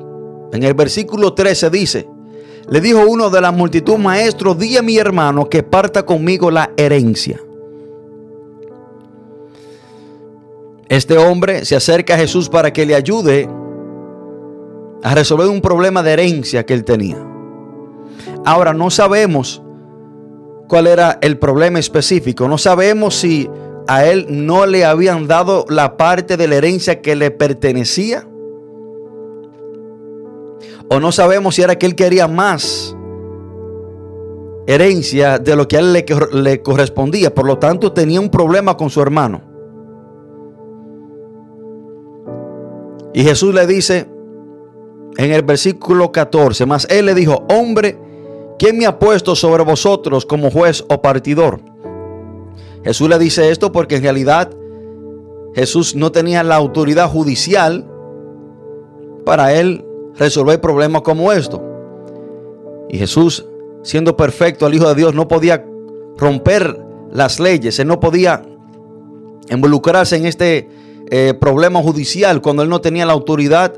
En 0.52 0.63
el 0.63 0.74
versículo 0.74 1.34
13 1.34 1.69
dice, 1.69 2.08
le 2.69 2.82
dijo 2.82 3.00
uno 3.08 3.30
de 3.30 3.41
la 3.41 3.52
multitud, 3.52 3.98
maestro, 3.98 4.54
di 4.54 4.78
a 4.78 4.82
mi 4.82 4.98
hermano 4.98 5.50
que 5.50 5.63
parta 5.63 6.06
conmigo 6.06 6.52
la 6.52 6.72
herencia. 6.76 7.41
Este 10.89 11.19
hombre 11.19 11.65
se 11.65 11.75
acerca 11.75 12.15
a 12.15 12.17
Jesús 12.17 12.49
para 12.49 12.73
que 12.73 12.84
le 12.84 12.95
ayude 12.95 13.47
a 15.04 15.13
resolver 15.13 15.47
un 15.47 15.62
problema 15.62 16.02
de 16.02 16.13
herencia 16.13 16.65
que 16.65 16.73
él 16.73 16.84
tenía. 16.84 17.17
Ahora 18.43 18.73
no 18.73 18.89
sabemos 18.89 19.62
cuál 20.67 20.88
era 20.88 21.19
el 21.21 21.38
problema 21.38 21.78
específico. 21.78 22.47
No 22.47 22.58
sabemos 22.58 23.15
si 23.15 23.47
a 23.88 24.06
él 24.06 24.25
no 24.30 24.65
le 24.65 24.84
habían 24.84 25.28
dado 25.28 25.65
la 25.69 25.95
parte 25.95 26.38
de 26.38 26.47
la 26.47 26.56
herencia 26.56 27.02
que 27.02 27.15
le 27.15 27.30
pertenecía. 27.30 28.28
O 30.89 30.99
no 30.99 31.12
sabemos 31.12 31.56
si 31.56 31.62
era 31.62 31.78
que 31.78 31.86
él 31.86 31.95
quería 31.95 32.28
más 32.28 32.95
herencia 34.65 35.38
de 35.38 35.56
lo 35.56 35.67
que 35.67 35.78
a 35.78 35.80
él 35.82 35.93
le, 35.93 36.06
le 36.34 36.62
correspondía. 36.63 37.34
Por 37.34 37.45
lo 37.45 37.60
tanto 37.60 37.91
tenía 37.91 38.19
un 38.19 38.30
problema 38.30 38.75
con 38.75 38.89
su 38.89 39.02
hermano. 39.02 39.49
Y 43.13 43.24
Jesús 43.24 43.54
le 43.54 43.65
dice 43.65 44.08
en 45.17 45.32
el 45.32 45.41
versículo 45.41 46.12
14, 46.12 46.65
más 46.65 46.88
él 46.89 47.08
le 47.08 47.13
dijo, 47.13 47.45
hombre, 47.50 47.98
¿quién 48.58 48.78
me 48.78 48.86
ha 48.86 49.00
puesto 49.00 49.36
sobre 49.36 49.63
vosotros 49.63 50.26
como 50.26 50.52
juez 50.52 50.84
o 50.88 51.02
partidor? 51.02 51.62
Jesús 52.84 53.10
le 53.10 53.19
dice 53.19 53.50
esto 53.50 53.72
porque 53.72 53.98
en 53.98 54.04
realidad 54.04 54.50
Jesús 55.56 55.95
no 55.95 56.12
tenía 56.12 56.43
la 56.43 56.56
autoridad 56.56 57.10
judicial 57.10 57.86
para 59.26 59.54
él 59.54 59.86
resolver 60.15 60.62
problemas 60.62 61.02
como 61.02 61.32
esto. 61.32 61.62
Y 62.89 62.98
Jesús, 62.98 63.45
siendo 63.84 64.15
perfecto, 64.15 64.67
el 64.67 64.76
Hijo 64.76 64.88
de 64.88 64.95
Dios, 64.95 65.13
no 65.13 65.28
podía 65.28 65.65
romper 66.17 66.80
las 67.12 67.39
leyes, 67.39 67.80
él 67.80 67.88
no 67.88 68.00
podía 68.00 68.43
involucrarse 69.50 70.15
en 70.15 70.26
este 70.26 70.69
eh, 71.12 71.34
problema 71.34 71.82
judicial 71.82 72.41
cuando 72.41 72.63
él 72.63 72.69
no 72.69 72.82
tenía 72.82 73.06
la 73.06 73.13
autoridad 73.13 73.74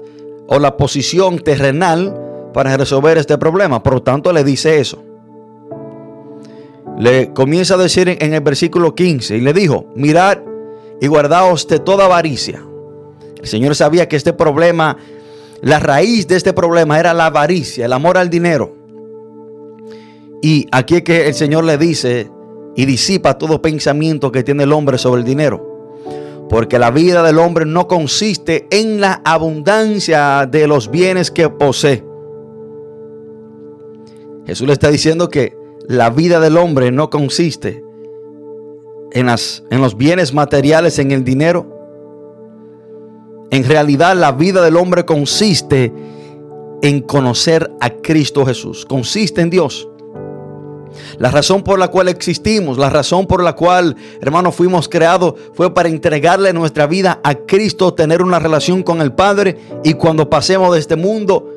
o 0.48 0.60
la 0.60 0.76
posición 0.76 1.39
terrenal 1.39 2.13
para 2.54 2.76
resolver 2.76 3.17
este 3.17 3.38
problema. 3.38 3.82
Por 3.82 3.94
lo 3.94 4.04
tanto, 4.04 4.34
le 4.34 4.44
dice 4.44 4.80
eso. 4.80 5.02
Le 6.98 7.32
comienza 7.34 7.76
a 7.76 7.78
decir 7.78 8.17
en 8.20 8.34
el 8.34 8.41
versículo 8.41 8.94
15 8.94 9.38
y 9.38 9.41
le 9.41 9.54
dijo, 9.54 9.86
mirad 9.96 10.39
y 11.00 11.08
guardaos 11.08 11.67
de 11.67 11.80
toda 11.80 12.06
avaricia. 12.06 12.62
El 13.41 13.48
Señor 13.48 13.76
sabía 13.76 14.08
que 14.08 14.17
este 14.17 14.34
problema, 14.34 14.98
la 15.62 15.80
raíz 15.80 16.28
de 16.28 16.36
este 16.36 16.54
problema 16.54 17.00
era 17.00 17.13
la 17.13 17.28
avaricia, 17.28 17.86
el 17.86 17.94
amor 17.94 18.17
al 18.17 18.30
dinero. 18.30 18.76
Y 20.41 20.67
aquí 20.72 20.98
es 20.98 21.04
que 21.04 21.28
el 21.28 21.34
Señor 21.34 21.63
le 21.63 21.78
dice 21.78 22.30
y 22.76 22.86
disipa 22.86 23.38
todo 23.38 23.62
pensamiento 23.62 24.32
que 24.32 24.44
tiene 24.44 24.63
el 24.63 24.74
hombre 24.74 24.98
sobre 24.98 25.22
el 25.22 25.26
dinero. 25.26 25.71
Porque 26.52 26.80
la 26.80 26.92
vida 26.92 27.24
del 27.24 27.40
hombre 27.40 27.66
no 27.66 27.88
consiste 27.88 28.68
en 28.72 29.00
la 29.00 29.22
abundancia 29.24 30.46
de 30.52 30.68
los 30.68 30.92
bienes 30.92 31.32
que 31.32 31.48
posee. 31.48 32.04
Jesús 34.46 34.68
le 34.68 34.74
está 34.74 34.90
diciendo 34.90 35.30
que 35.30 35.56
la 35.88 36.10
vida 36.10 36.42
del 36.42 36.58
hombre 36.58 36.92
no 36.92 37.10
consiste 37.10 37.82
en, 39.14 39.28
las, 39.28 39.64
en 39.70 39.80
los 39.80 39.96
bienes 39.96 40.34
materiales, 40.34 41.00
en 41.00 41.12
el 41.12 41.24
dinero. 41.24 41.74
En 43.50 43.64
realidad 43.64 44.18
la 44.18 44.34
vida 44.34 44.62
del 44.62 44.76
hombre 44.76 45.06
consiste 45.06 45.94
en 46.82 47.00
conocer 47.00 47.72
a 47.80 47.92
Cristo 47.92 48.46
Jesús. 48.46 48.86
Consiste 48.86 49.40
en 49.40 49.52
Dios. 49.52 49.88
La 51.17 51.32
razón 51.32 51.63
por 51.63 51.80
la 51.80 51.89
cual 51.89 52.08
existimos, 52.08 52.77
la 52.77 52.89
razón 52.89 53.27
por 53.27 53.43
la 53.43 53.54
cual, 53.54 53.95
hermanos, 54.21 54.56
fuimos 54.56 54.89
creados 54.89 55.36
fue 55.54 55.73
para 55.73 55.89
entregarle 55.89 56.54
nuestra 56.54 56.88
vida 56.88 57.19
a 57.23 57.36
Cristo, 57.36 57.93
tener 57.93 58.21
una 58.21 58.39
relación 58.39 58.84
con 58.84 59.01
el 59.01 59.13
Padre 59.13 59.58
y 59.84 59.93
cuando 59.93 60.30
pasemos 60.30 60.73
de 60.73 60.80
este 60.80 60.95
mundo, 60.95 61.47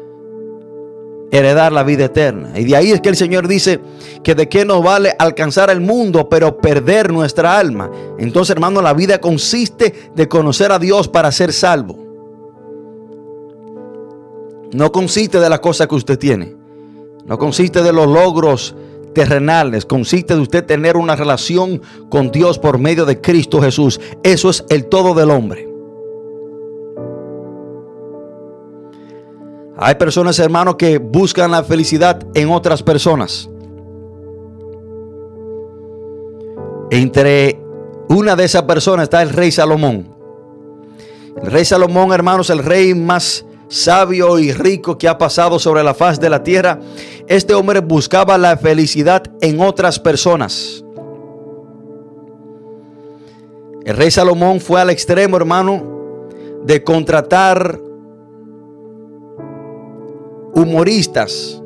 heredar 1.31 1.73
la 1.73 1.83
vida 1.83 2.05
eterna. 2.05 2.53
Y 2.55 2.65
de 2.65 2.77
ahí 2.77 2.93
es 2.93 3.01
que 3.01 3.09
el 3.09 3.17
Señor 3.17 3.49
dice 3.49 3.81
que 4.23 4.35
de 4.35 4.49
qué 4.49 4.65
nos 4.65 4.83
vale 4.83 5.15
alcanzar 5.19 5.71
el 5.71 5.81
mundo, 5.81 6.29
pero 6.29 6.59
perder 6.59 7.13
nuestra 7.13 7.59
alma. 7.59 7.91
Entonces, 8.19 8.55
hermano, 8.55 8.81
la 8.81 8.95
vida 8.95 9.19
consiste 9.19 10.11
de 10.15 10.29
conocer 10.29 10.71
a 10.71 10.79
Dios 10.79 11.09
para 11.09 11.33
ser 11.33 11.53
salvo. 11.53 11.99
No 14.73 14.93
consiste 14.93 15.41
de 15.41 15.51
la 15.51 15.61
cosa 15.61 15.87
que 15.87 15.95
usted 15.95 16.19
tiene. 16.19 16.57
No 17.27 17.39
consiste 17.39 17.83
de 17.83 17.93
los 17.93 18.07
logros 18.07 18.75
terrenales. 19.15 19.87
Consiste 19.87 20.35
de 20.35 20.41
usted 20.41 20.67
tener 20.67 20.97
una 20.97 21.17
relación 21.17 21.81
con 22.11 22.31
Dios 22.31 22.59
por 22.59 22.79
medio 22.79 23.07
de 23.07 23.21
Cristo 23.21 23.63
Jesús. 23.63 24.01
Eso 24.23 24.51
es 24.51 24.65
el 24.69 24.87
todo 24.87 25.15
del 25.15 25.31
hombre. 25.31 25.69
Hay 29.77 29.97
personas, 29.97 30.39
hermanos, 30.39 30.77
que 30.77 30.99
buscan 30.99 31.51
la 31.51 31.65
felicidad 31.65 32.25
en 32.35 32.51
otras 32.51 32.83
personas. 32.83 33.49
Entre 36.91 37.61
una 38.09 38.37
de 38.37 38.45
esas 38.45 38.63
personas 38.63 39.05
está 39.05 39.23
el 39.23 39.31
rey 39.31 39.51
Salomón. 39.51 40.15
El 41.43 41.51
rey 41.51 41.65
Salomón, 41.65 42.13
hermanos, 42.13 42.51
el 42.51 42.61
rey 42.61 42.95
más 42.95 43.45
sabio 43.75 44.39
y 44.39 44.53
rico 44.53 44.97
que 44.97 45.09
ha 45.09 45.19
pasado 45.19 45.59
sobre 45.59 45.83
la 45.83 45.95
faz 45.95 46.21
de 46.21 46.31
la 46.31 46.45
tierra, 46.45 46.79
este 47.27 47.55
hombre 47.55 47.81
buscaba 47.81 48.39
la 48.39 48.57
felicidad 48.57 49.25
en 49.41 49.61
otras 49.61 49.99
personas. 49.99 50.85
El 53.85 53.97
rey 53.97 54.11
Salomón 54.11 54.61
fue 54.61 54.81
al 54.81 54.91
extremo, 54.91 55.37
hermano, 55.37 56.29
de 56.65 56.85
contratar 56.85 57.81
humoristas, 60.55 61.61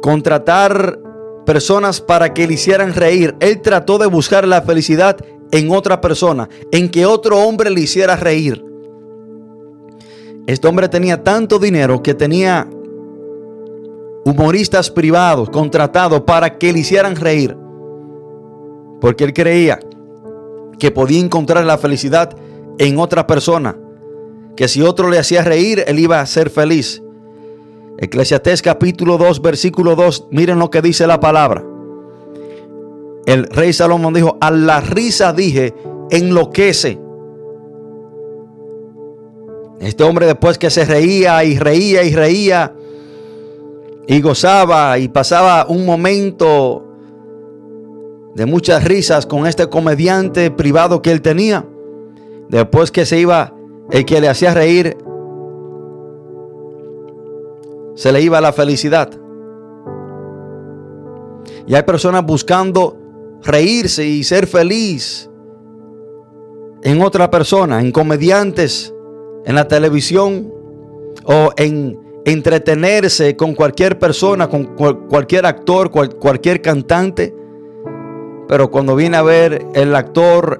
contratar 0.00 0.98
personas 1.44 2.00
para 2.00 2.32
que 2.32 2.48
le 2.48 2.54
hicieran 2.54 2.94
reír. 2.94 3.36
Él 3.40 3.60
trató 3.60 3.98
de 3.98 4.06
buscar 4.06 4.48
la 4.48 4.62
felicidad 4.62 5.18
en 5.52 5.70
otra 5.70 6.00
persona, 6.00 6.48
en 6.72 6.88
que 6.88 7.04
otro 7.04 7.38
hombre 7.38 7.70
le 7.70 7.82
hiciera 7.82 8.16
reír. 8.16 8.73
Este 10.46 10.68
hombre 10.68 10.88
tenía 10.88 11.24
tanto 11.24 11.58
dinero 11.58 12.02
que 12.02 12.14
tenía 12.14 12.68
humoristas 14.24 14.90
privados 14.90 15.48
contratados 15.50 16.22
para 16.22 16.58
que 16.58 16.72
le 16.72 16.80
hicieran 16.80 17.16
reír. 17.16 17.56
Porque 19.00 19.24
él 19.24 19.32
creía 19.32 19.80
que 20.78 20.90
podía 20.90 21.20
encontrar 21.20 21.64
la 21.64 21.78
felicidad 21.78 22.36
en 22.78 22.98
otra 22.98 23.26
persona. 23.26 23.76
Que 24.56 24.68
si 24.68 24.82
otro 24.82 25.08
le 25.08 25.18
hacía 25.18 25.42
reír, 25.42 25.82
él 25.86 25.98
iba 25.98 26.20
a 26.20 26.26
ser 26.26 26.50
feliz. 26.50 27.02
Eclesiastés 27.98 28.60
capítulo 28.60 29.18
2, 29.18 29.40
versículo 29.40 29.94
2, 29.94 30.28
miren 30.30 30.58
lo 30.58 30.70
que 30.70 30.82
dice 30.82 31.06
la 31.06 31.20
palabra. 31.20 31.64
El 33.24 33.44
rey 33.46 33.72
Salomón 33.72 34.12
dijo, 34.12 34.36
a 34.40 34.50
la 34.50 34.80
risa 34.80 35.32
dije, 35.32 35.74
enloquece. 36.10 37.03
Este 39.84 40.02
hombre 40.02 40.24
después 40.24 40.56
que 40.56 40.70
se 40.70 40.86
reía 40.86 41.44
y 41.44 41.58
reía 41.58 42.04
y 42.04 42.14
reía 42.14 42.72
y 44.06 44.22
gozaba 44.22 44.98
y 44.98 45.08
pasaba 45.08 45.66
un 45.68 45.84
momento 45.84 46.82
de 48.34 48.46
muchas 48.46 48.82
risas 48.82 49.26
con 49.26 49.46
este 49.46 49.68
comediante 49.68 50.50
privado 50.50 51.02
que 51.02 51.12
él 51.12 51.20
tenía, 51.20 51.66
después 52.48 52.90
que 52.90 53.04
se 53.04 53.18
iba 53.18 53.52
el 53.90 54.06
que 54.06 54.22
le 54.22 54.28
hacía 54.30 54.54
reír, 54.54 54.96
se 57.94 58.10
le 58.10 58.22
iba 58.22 58.40
la 58.40 58.54
felicidad. 58.54 59.10
Y 61.66 61.74
hay 61.74 61.82
personas 61.82 62.24
buscando 62.24 62.96
reírse 63.42 64.06
y 64.06 64.24
ser 64.24 64.46
feliz 64.46 65.28
en 66.82 67.02
otra 67.02 67.30
persona, 67.30 67.82
en 67.82 67.92
comediantes 67.92 68.93
en 69.44 69.54
la 69.54 69.68
televisión 69.68 70.52
o 71.24 71.50
en 71.56 71.98
entretenerse 72.24 73.36
con 73.36 73.54
cualquier 73.54 73.98
persona, 73.98 74.48
con 74.48 74.74
cualquier 75.08 75.46
actor, 75.46 75.90
cualquier 75.90 76.62
cantante. 76.62 77.34
Pero 78.48 78.70
cuando 78.70 78.96
viene 78.96 79.16
a 79.16 79.22
ver 79.22 79.66
el 79.74 79.94
actor 79.94 80.58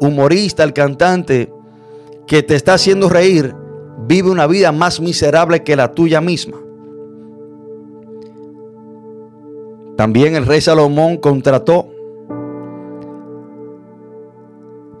humorista, 0.00 0.64
el 0.64 0.72
cantante 0.72 1.52
que 2.26 2.42
te 2.42 2.54
está 2.54 2.74
haciendo 2.74 3.08
reír, 3.08 3.54
vive 4.06 4.30
una 4.30 4.46
vida 4.46 4.70
más 4.72 5.00
miserable 5.00 5.62
que 5.62 5.76
la 5.76 5.92
tuya 5.92 6.20
misma. 6.20 6.58
También 9.96 10.36
el 10.36 10.46
rey 10.46 10.60
Salomón 10.60 11.16
contrató 11.16 11.88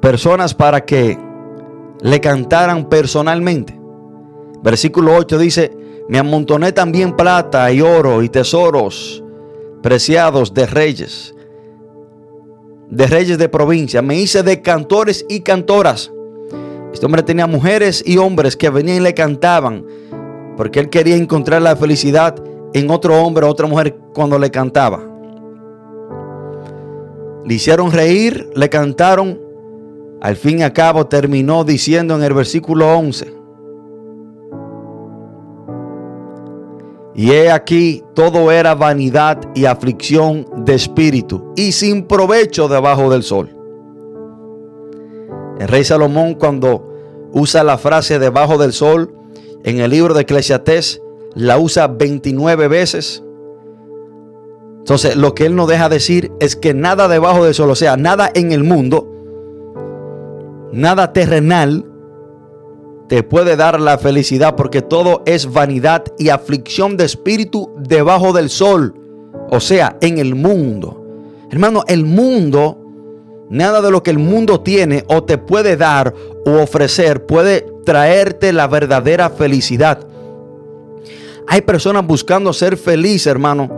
personas 0.00 0.54
para 0.54 0.84
que 0.84 1.18
le 2.00 2.20
cantaran 2.20 2.88
personalmente. 2.88 3.78
Versículo 4.62 5.14
8 5.16 5.38
dice, 5.38 5.70
me 6.08 6.18
amontoné 6.18 6.72
también 6.72 7.14
plata 7.16 7.70
y 7.70 7.80
oro 7.80 8.22
y 8.22 8.28
tesoros 8.28 9.22
preciados 9.82 10.54
de 10.54 10.66
reyes, 10.66 11.34
de 12.88 13.06
reyes 13.06 13.38
de 13.38 13.48
provincia. 13.48 14.02
Me 14.02 14.16
hice 14.16 14.42
de 14.42 14.60
cantores 14.62 15.24
y 15.28 15.40
cantoras. 15.40 16.10
Este 16.92 17.06
hombre 17.06 17.22
tenía 17.22 17.46
mujeres 17.46 18.02
y 18.04 18.16
hombres 18.16 18.56
que 18.56 18.70
venían 18.70 18.96
y 18.96 19.00
le 19.00 19.14
cantaban, 19.14 19.84
porque 20.56 20.80
él 20.80 20.90
quería 20.90 21.16
encontrar 21.16 21.62
la 21.62 21.76
felicidad 21.76 22.34
en 22.72 22.90
otro 22.90 23.22
hombre 23.22 23.46
o 23.46 23.50
otra 23.50 23.66
mujer 23.66 23.96
cuando 24.14 24.38
le 24.38 24.50
cantaba. 24.50 25.00
Le 27.44 27.54
hicieron 27.54 27.92
reír, 27.92 28.50
le 28.54 28.68
cantaron. 28.68 29.47
Al 30.20 30.36
fin 30.36 30.60
y 30.60 30.62
al 30.62 30.72
cabo 30.72 31.06
terminó 31.06 31.64
diciendo 31.64 32.16
en 32.16 32.22
el 32.22 32.34
versículo 32.34 32.96
11. 32.96 33.34
Y 37.14 37.32
he 37.32 37.50
aquí, 37.50 38.04
todo 38.14 38.52
era 38.52 38.74
vanidad 38.74 39.40
y 39.54 39.64
aflicción 39.64 40.46
de 40.64 40.74
espíritu 40.74 41.52
y 41.56 41.72
sin 41.72 42.06
provecho 42.06 42.68
debajo 42.68 43.10
del 43.10 43.24
sol. 43.24 43.50
El 45.58 45.66
rey 45.66 45.82
Salomón 45.82 46.34
cuando 46.34 46.88
usa 47.32 47.64
la 47.64 47.76
frase 47.76 48.20
debajo 48.20 48.56
del 48.58 48.72
sol 48.72 49.12
en 49.64 49.80
el 49.80 49.90
libro 49.90 50.14
de 50.14 50.22
Eclesiastés 50.22 51.02
la 51.34 51.58
usa 51.58 51.88
29 51.88 52.68
veces. 52.68 53.24
Entonces, 54.78 55.16
lo 55.16 55.34
que 55.34 55.46
él 55.46 55.56
no 55.56 55.66
deja 55.66 55.88
decir 55.88 56.32
es 56.40 56.56
que 56.56 56.72
nada 56.72 57.08
debajo 57.08 57.44
del 57.44 57.54
sol, 57.54 57.70
o 57.70 57.74
sea, 57.74 57.96
nada 57.96 58.30
en 58.32 58.52
el 58.52 58.64
mundo, 58.64 59.17
nada 60.72 61.12
terrenal, 61.12 61.84
te 63.08 63.22
puede 63.22 63.56
dar 63.56 63.80
la 63.80 63.98
felicidad 63.98 64.54
porque 64.54 64.82
todo 64.82 65.22
es 65.24 65.50
vanidad 65.50 66.04
y 66.18 66.28
aflicción 66.28 66.96
de 66.96 67.04
espíritu 67.04 67.70
debajo 67.78 68.32
del 68.32 68.50
sol, 68.50 68.94
o 69.50 69.60
sea, 69.60 69.96
en 70.00 70.18
el 70.18 70.34
mundo. 70.34 71.04
Hermano, 71.50 71.84
el 71.88 72.04
mundo, 72.04 72.78
nada 73.48 73.80
de 73.80 73.90
lo 73.90 74.02
que 74.02 74.10
el 74.10 74.18
mundo 74.18 74.60
tiene 74.60 75.04
o 75.08 75.24
te 75.24 75.38
puede 75.38 75.76
dar 75.76 76.12
o 76.44 76.62
ofrecer 76.62 77.24
puede 77.24 77.66
traerte 77.86 78.52
la 78.52 78.66
verdadera 78.66 79.30
felicidad. 79.30 80.06
Hay 81.46 81.62
personas 81.62 82.06
buscando 82.06 82.52
ser 82.52 82.76
feliz, 82.76 83.26
hermano. 83.26 83.77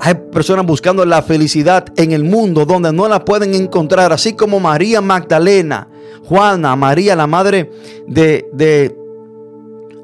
Hay 0.00 0.14
personas 0.14 0.66
buscando 0.66 1.04
la 1.04 1.22
felicidad 1.22 1.86
en 1.96 2.12
el 2.12 2.24
mundo 2.24 2.64
donde 2.64 2.92
no 2.92 3.08
la 3.08 3.24
pueden 3.24 3.54
encontrar, 3.54 4.12
así 4.12 4.34
como 4.34 4.60
María 4.60 5.00
Magdalena 5.00 5.88
Juana, 6.24 6.74
María, 6.74 7.14
la 7.14 7.26
madre 7.26 7.70
de, 8.06 8.48
de 8.52 8.96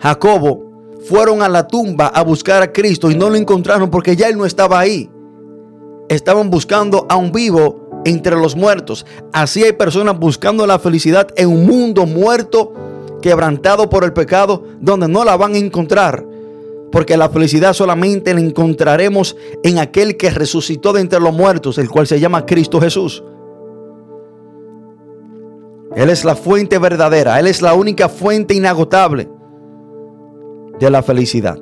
Jacobo, 0.00 0.70
fueron 1.08 1.42
a 1.42 1.48
la 1.48 1.66
tumba 1.66 2.08
a 2.08 2.22
buscar 2.22 2.62
a 2.62 2.72
Cristo 2.72 3.10
y 3.10 3.14
no 3.14 3.30
lo 3.30 3.36
encontraron 3.36 3.90
porque 3.90 4.16
ya 4.16 4.28
él 4.28 4.36
no 4.36 4.44
estaba 4.44 4.78
ahí. 4.78 5.10
Estaban 6.08 6.50
buscando 6.50 7.06
a 7.08 7.16
un 7.16 7.32
vivo 7.32 8.02
entre 8.04 8.36
los 8.36 8.54
muertos. 8.54 9.06
Así 9.32 9.64
hay 9.64 9.72
personas 9.72 10.18
buscando 10.18 10.66
la 10.66 10.78
felicidad 10.78 11.28
en 11.36 11.48
un 11.48 11.66
mundo 11.66 12.04
muerto, 12.04 12.72
quebrantado 13.22 13.88
por 13.88 14.04
el 14.04 14.12
pecado, 14.12 14.64
donde 14.80 15.08
no 15.08 15.24
la 15.24 15.36
van 15.36 15.54
a 15.54 15.58
encontrar. 15.58 16.26
Porque 16.90 17.16
la 17.16 17.28
felicidad 17.28 17.72
solamente 17.72 18.34
la 18.34 18.40
encontraremos 18.40 19.36
en 19.62 19.78
aquel 19.78 20.16
que 20.16 20.30
resucitó 20.30 20.92
de 20.92 21.00
entre 21.00 21.20
los 21.20 21.32
muertos, 21.32 21.78
el 21.78 21.88
cual 21.88 22.06
se 22.06 22.18
llama 22.18 22.46
Cristo 22.46 22.80
Jesús. 22.80 23.22
Él 25.94 26.08
es 26.08 26.24
la 26.24 26.36
fuente 26.36 26.78
verdadera. 26.78 27.38
Él 27.38 27.46
es 27.46 27.62
la 27.62 27.74
única 27.74 28.08
fuente 28.08 28.54
inagotable 28.54 29.28
de 30.78 30.90
la 30.90 31.02
felicidad. 31.02 31.58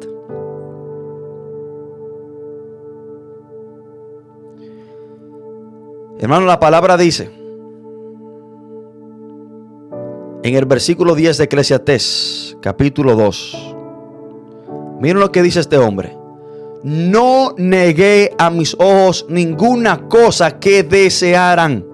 Hermano, 6.20 6.47
la 6.47 6.59
palabra 6.59 6.97
dice 6.97 7.31
en 10.43 10.55
el 10.55 10.64
versículo 10.66 11.14
10 11.14 11.39
de 11.39 11.45
Eclesiastés, 11.45 12.57
capítulo 12.61 13.14
2. 13.14 13.78
Miren 15.01 15.20
lo 15.20 15.32
que 15.32 15.42
dice 15.42 15.61
este 15.61 15.78
hombre. 15.78 16.16
No 16.82 17.55
negué 17.57 18.32
a 18.38 18.51
mis 18.51 18.74
ojos 18.74 19.26
ninguna 19.28 20.09
cosa 20.09 20.59
que 20.59 20.82
desearan 20.82 21.88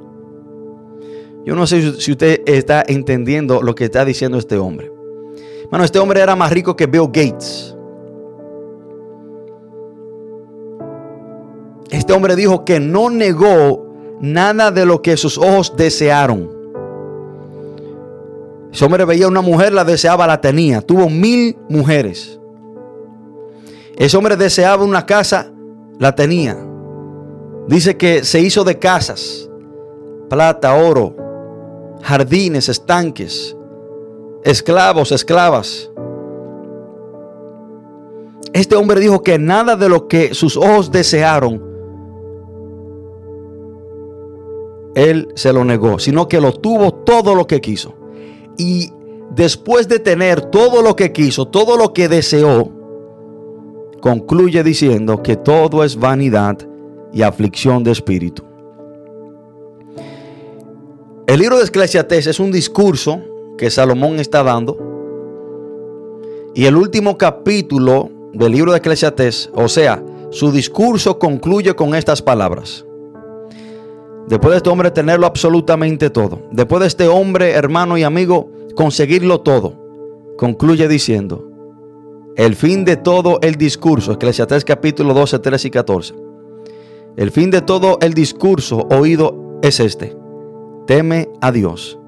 yo 1.44 1.54
no 1.54 1.66
sé 1.66 2.00
si 2.00 2.12
usted 2.12 2.40
está 2.46 2.82
entendiendo 2.86 3.62
lo 3.62 3.74
que 3.74 3.84
está 3.84 4.04
diciendo 4.04 4.38
este 4.38 4.56
hombre. 4.56 4.90
Bueno, 5.68 5.84
este 5.84 5.98
hombre 5.98 6.20
era 6.20 6.34
más 6.34 6.50
rico 6.50 6.74
que 6.74 6.86
Bill 6.86 7.08
Gates. 7.08 7.76
Este 11.90 12.12
hombre 12.12 12.34
dijo 12.34 12.64
que 12.64 12.80
no 12.80 13.10
negó 13.10 13.86
nada 14.20 14.70
de 14.70 14.86
lo 14.86 15.02
que 15.02 15.16
sus 15.18 15.36
ojos 15.36 15.74
desearon. 15.76 16.50
Ese 18.72 18.84
hombre 18.84 19.04
veía 19.04 19.28
una 19.28 19.42
mujer, 19.42 19.72
la 19.72 19.84
deseaba, 19.84 20.26
la 20.26 20.40
tenía. 20.40 20.80
Tuvo 20.80 21.10
mil 21.10 21.56
mujeres. 21.68 22.40
Ese 23.96 24.16
hombre 24.16 24.36
deseaba 24.36 24.84
una 24.84 25.06
casa, 25.06 25.52
la 25.98 26.14
tenía. 26.14 26.56
Dice 27.68 27.96
que 27.96 28.24
se 28.24 28.40
hizo 28.40 28.64
de 28.64 28.78
casas, 28.78 29.48
plata, 30.28 30.74
oro, 30.74 31.14
jardines, 32.02 32.68
estanques, 32.68 33.56
esclavos, 34.42 35.12
esclavas. 35.12 35.90
Este 38.52 38.76
hombre 38.76 39.00
dijo 39.00 39.22
que 39.22 39.38
nada 39.38 39.76
de 39.76 39.88
lo 39.88 40.06
que 40.06 40.34
sus 40.34 40.56
ojos 40.56 40.90
desearon, 40.90 41.62
él 44.94 45.28
se 45.34 45.52
lo 45.52 45.64
negó, 45.64 45.98
sino 45.98 46.28
que 46.28 46.40
lo 46.40 46.52
tuvo 46.52 46.92
todo 46.92 47.34
lo 47.34 47.46
que 47.46 47.60
quiso. 47.60 47.94
Y 48.56 48.92
después 49.30 49.88
de 49.88 49.98
tener 49.98 50.40
todo 50.42 50.82
lo 50.82 50.94
que 50.94 51.12
quiso, 51.12 51.46
todo 51.46 51.76
lo 51.76 51.92
que 51.92 52.08
deseó, 52.08 52.83
concluye 54.04 54.62
diciendo 54.62 55.22
que 55.22 55.34
todo 55.34 55.82
es 55.82 55.96
vanidad 55.96 56.58
y 57.10 57.22
aflicción 57.22 57.82
de 57.82 57.92
espíritu. 57.92 58.44
El 61.26 61.40
libro 61.40 61.56
de 61.56 61.64
Eclesiastés 61.64 62.26
es 62.26 62.38
un 62.38 62.52
discurso 62.52 63.22
que 63.56 63.70
Salomón 63.70 64.20
está 64.20 64.42
dando. 64.42 64.76
Y 66.54 66.66
el 66.66 66.76
último 66.76 67.16
capítulo 67.16 68.10
del 68.34 68.52
libro 68.52 68.72
de 68.72 68.78
Eclesiastés, 68.78 69.50
o 69.54 69.68
sea, 69.68 70.02
su 70.28 70.52
discurso 70.52 71.18
concluye 71.18 71.74
con 71.74 71.94
estas 71.94 72.20
palabras. 72.20 72.84
Después 74.28 74.50
de 74.50 74.56
este 74.58 74.68
hombre 74.68 74.90
tenerlo 74.90 75.26
absolutamente 75.26 76.10
todo, 76.10 76.42
después 76.50 76.82
de 76.82 76.88
este 76.88 77.08
hombre, 77.08 77.52
hermano 77.52 77.96
y 77.96 78.02
amigo, 78.02 78.50
conseguirlo 78.74 79.40
todo, 79.40 79.72
concluye 80.36 80.88
diciendo, 80.88 81.53
el 82.36 82.56
fin 82.56 82.84
de 82.84 82.96
todo 82.96 83.38
el 83.42 83.54
discurso, 83.54 84.12
Eclesiastés 84.12 84.64
capítulo 84.64 85.14
12, 85.14 85.38
13 85.38 85.68
y 85.68 85.70
14. 85.70 86.14
El 87.16 87.30
fin 87.30 87.50
de 87.50 87.60
todo 87.60 87.98
el 88.00 88.12
discurso 88.12 88.88
oído 88.90 89.58
es 89.62 89.78
este 89.78 90.16
teme 90.86 91.30
a 91.40 91.52
Dios 91.52 91.98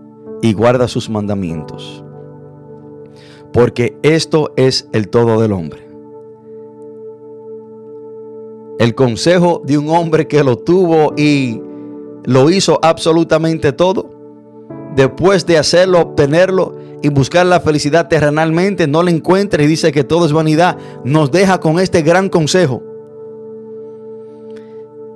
y 0.42 0.52
guarda 0.52 0.88
sus 0.88 1.08
mandamientos. 1.08 2.04
Porque 3.52 3.96
esto 4.02 4.52
es 4.56 4.88
el 4.92 5.08
todo 5.08 5.40
del 5.40 5.52
hombre. 5.52 5.86
El 8.78 8.94
consejo 8.94 9.62
de 9.64 9.78
un 9.78 9.88
hombre 9.88 10.28
que 10.28 10.44
lo 10.44 10.58
tuvo 10.58 11.14
y 11.16 11.62
lo 12.24 12.50
hizo 12.50 12.78
absolutamente 12.82 13.72
todo, 13.72 14.10
después 14.94 15.46
de 15.46 15.56
hacerlo, 15.56 16.00
obtenerlo 16.00 16.76
y 17.02 17.08
buscar 17.08 17.46
la 17.46 17.60
felicidad 17.60 18.08
terrenalmente, 18.08 18.86
no 18.86 19.02
la 19.02 19.10
encuentra 19.10 19.62
y 19.62 19.66
dice 19.66 19.92
que 19.92 20.04
todo 20.04 20.26
es 20.26 20.32
vanidad, 20.32 20.76
nos 21.04 21.30
deja 21.30 21.60
con 21.60 21.78
este 21.78 22.02
gran 22.02 22.28
consejo. 22.28 22.82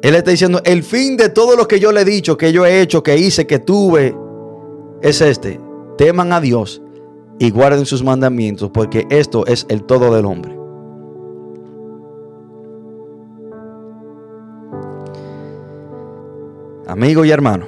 Él 0.02 0.14
está 0.14 0.30
diciendo, 0.30 0.60
el 0.64 0.82
fin 0.82 1.16
de 1.16 1.28
todo 1.28 1.56
lo 1.56 1.68
que 1.68 1.78
yo 1.78 1.92
le 1.92 2.02
he 2.02 2.04
dicho, 2.04 2.36
que 2.36 2.52
yo 2.52 2.64
he 2.64 2.80
hecho, 2.80 3.02
que 3.02 3.18
hice, 3.18 3.46
que 3.46 3.58
tuve, 3.58 4.16
es 5.02 5.20
este. 5.20 5.60
Teman 5.98 6.32
a 6.32 6.40
Dios 6.40 6.80
y 7.38 7.50
guarden 7.50 7.84
sus 7.84 8.02
mandamientos, 8.02 8.70
porque 8.70 9.06
esto 9.10 9.44
es 9.46 9.66
el 9.68 9.84
todo 9.84 10.14
del 10.14 10.24
hombre. 10.24 10.56
Amigo 16.86 17.24
y 17.24 17.30
hermano, 17.30 17.66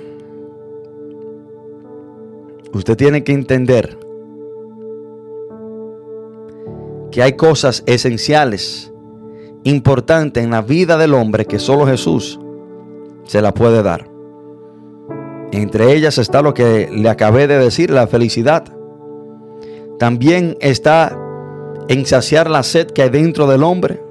Usted 2.72 2.96
tiene 2.96 3.22
que 3.22 3.32
entender 3.32 3.98
que 7.12 7.22
hay 7.22 7.34
cosas 7.34 7.84
esenciales, 7.86 8.92
importantes 9.62 10.42
en 10.42 10.50
la 10.50 10.62
vida 10.62 10.96
del 10.96 11.14
hombre 11.14 11.44
que 11.44 11.60
solo 11.60 11.86
Jesús 11.86 12.40
se 13.24 13.40
la 13.40 13.54
puede 13.54 13.82
dar. 13.82 14.10
Entre 15.52 15.92
ellas 15.92 16.18
está 16.18 16.42
lo 16.42 16.54
que 16.54 16.88
le 16.90 17.08
acabé 17.08 17.46
de 17.46 17.58
decir, 17.58 17.90
la 17.90 18.06
felicidad. 18.06 18.64
También 19.98 20.56
está 20.60 21.16
en 21.88 22.06
saciar 22.06 22.50
la 22.50 22.62
sed 22.62 22.88
que 22.88 23.02
hay 23.02 23.10
dentro 23.10 23.46
del 23.46 23.62
hombre. 23.62 24.02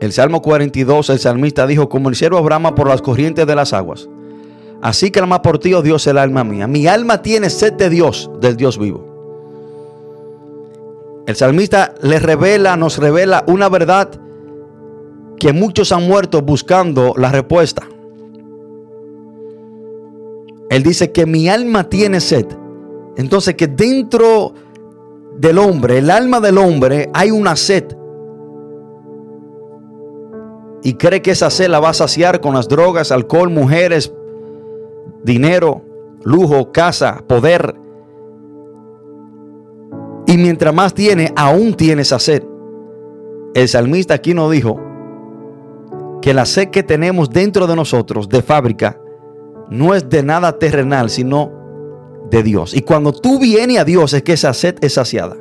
El 0.00 0.12
Salmo 0.12 0.42
42, 0.42 1.10
el 1.10 1.18
salmista 1.18 1.66
dijo, 1.66 1.88
como 1.88 2.08
el 2.08 2.16
cielo 2.16 2.42
brama 2.42 2.74
por 2.74 2.88
las 2.88 3.02
corrientes 3.02 3.46
de 3.46 3.54
las 3.54 3.72
aguas, 3.72 4.08
así 4.82 5.10
clama 5.10 5.40
por 5.40 5.58
ti, 5.58 5.72
oh 5.72 5.82
Dios, 5.82 6.06
el 6.06 6.18
alma 6.18 6.44
mía. 6.44 6.66
Mi 6.66 6.86
alma 6.86 7.22
tiene 7.22 7.48
sed 7.48 7.72
de 7.74 7.88
Dios, 7.88 8.30
del 8.40 8.56
Dios 8.56 8.78
vivo. 8.78 9.12
El 11.26 11.36
salmista 11.36 11.94
le 12.02 12.18
revela, 12.18 12.76
nos 12.76 12.98
revela 12.98 13.44
una 13.46 13.68
verdad 13.68 14.10
que 15.38 15.52
muchos 15.52 15.92
han 15.92 16.06
muerto 16.06 16.42
buscando 16.42 17.14
la 17.16 17.30
respuesta. 17.30 17.82
Él 20.68 20.82
dice 20.82 21.12
que 21.12 21.26
mi 21.26 21.48
alma 21.48 21.88
tiene 21.88 22.20
sed. 22.20 22.46
Entonces 23.16 23.54
que 23.54 23.66
dentro 23.68 24.54
del 25.36 25.58
hombre, 25.58 25.98
el 25.98 26.10
alma 26.10 26.40
del 26.40 26.58
hombre, 26.58 27.10
hay 27.12 27.30
una 27.30 27.56
sed. 27.56 27.96
Y 30.82 30.94
cree 30.94 31.22
que 31.22 31.32
esa 31.32 31.50
sed 31.50 31.68
la 31.68 31.78
va 31.78 31.90
a 31.90 31.94
saciar 31.94 32.40
con 32.40 32.54
las 32.54 32.68
drogas, 32.68 33.12
alcohol, 33.12 33.50
mujeres, 33.50 34.12
dinero, 35.22 35.82
lujo, 36.24 36.72
casa, 36.72 37.22
poder. 37.26 37.74
Y 40.26 40.36
mientras 40.36 40.74
más 40.74 40.94
tiene, 40.94 41.32
aún 41.36 41.74
tiene 41.74 42.02
esa 42.02 42.18
sed. 42.18 42.42
El 43.54 43.68
salmista 43.68 44.14
aquí 44.14 44.34
nos 44.34 44.50
dijo, 44.50 44.80
que 46.22 46.32
la 46.32 46.46
sed 46.46 46.68
que 46.68 46.82
tenemos 46.82 47.28
dentro 47.28 47.66
de 47.66 47.76
nosotros 47.76 48.28
de 48.28 48.40
fábrica 48.40 48.98
no 49.68 49.94
es 49.94 50.08
de 50.08 50.22
nada 50.22 50.58
terrenal, 50.58 51.10
sino 51.10 51.50
de 52.30 52.42
Dios. 52.42 52.74
Y 52.74 52.82
cuando 52.82 53.12
tú 53.12 53.38
vienes 53.38 53.78
a 53.78 53.84
Dios 53.84 54.14
es 54.14 54.22
que 54.22 54.32
esa 54.32 54.54
sed 54.54 54.76
es 54.80 54.94
saciada. 54.94 55.36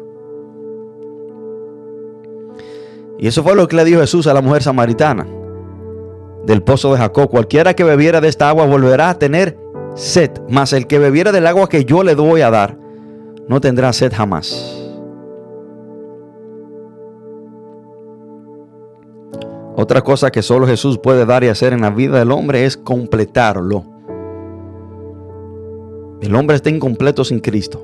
Y 3.19 3.27
eso 3.27 3.43
fue 3.43 3.55
lo 3.55 3.67
que 3.67 3.75
le 3.75 3.85
dijo 3.85 4.01
Jesús 4.01 4.25
a 4.25 4.33
la 4.33 4.41
mujer 4.41 4.63
samaritana 4.63 5.27
del 6.45 6.63
pozo 6.63 6.91
de 6.91 6.97
Jacob. 6.97 7.29
Cualquiera 7.29 7.75
que 7.75 7.83
bebiera 7.83 8.19
de 8.19 8.27
esta 8.27 8.49
agua 8.49 8.65
volverá 8.65 9.11
a 9.11 9.19
tener 9.19 9.57
sed, 9.95 10.31
mas 10.49 10.73
el 10.73 10.87
que 10.87 10.99
bebiera 10.99 11.31
del 11.31 11.47
agua 11.47 11.69
que 11.69 11.85
yo 11.85 12.03
le 12.03 12.15
doy 12.15 12.41
a 12.41 12.49
dar 12.49 12.77
no 13.47 13.59
tendrá 13.59 13.91
sed 13.93 14.13
jamás. 14.15 14.77
Otra 19.75 20.01
cosa 20.01 20.31
que 20.31 20.41
solo 20.41 20.67
Jesús 20.67 20.97
puede 20.97 21.25
dar 21.25 21.43
y 21.43 21.47
hacer 21.47 21.73
en 21.73 21.81
la 21.81 21.89
vida 21.89 22.19
del 22.19 22.31
hombre 22.31 22.65
es 22.65 22.77
completarlo. 22.77 23.83
El 26.21 26.35
hombre 26.35 26.55
está 26.55 26.69
incompleto 26.69 27.23
sin 27.23 27.39
Cristo. 27.39 27.83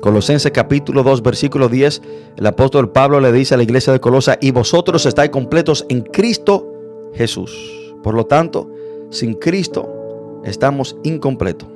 Colosenses 0.00 0.52
capítulo 0.52 1.02
2 1.02 1.22
versículo 1.22 1.68
10, 1.68 2.02
el 2.36 2.46
apóstol 2.46 2.90
Pablo 2.90 3.20
le 3.20 3.32
dice 3.32 3.54
a 3.54 3.56
la 3.56 3.62
iglesia 3.62 3.92
de 3.92 4.00
Colosa, 4.00 4.38
y 4.40 4.50
vosotros 4.50 5.06
estáis 5.06 5.30
completos 5.30 5.86
en 5.88 6.02
Cristo 6.02 6.66
Jesús. 7.14 7.94
Por 8.02 8.14
lo 8.14 8.26
tanto, 8.26 8.70
sin 9.10 9.34
Cristo 9.34 9.99
estamos 10.44 10.96
incompletos. 11.02 11.68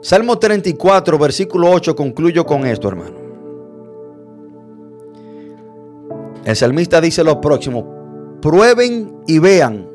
Salmo 0.00 0.38
34, 0.38 1.18
versículo 1.18 1.70
8, 1.70 1.94
concluyo 1.94 2.46
con 2.46 2.64
esto, 2.66 2.88
hermano. 2.88 3.16
El 6.44 6.56
salmista 6.56 7.00
dice 7.00 7.22
lo 7.24 7.40
próximo, 7.40 8.38
prueben 8.40 9.18
y 9.26 9.38
vean 9.38 9.86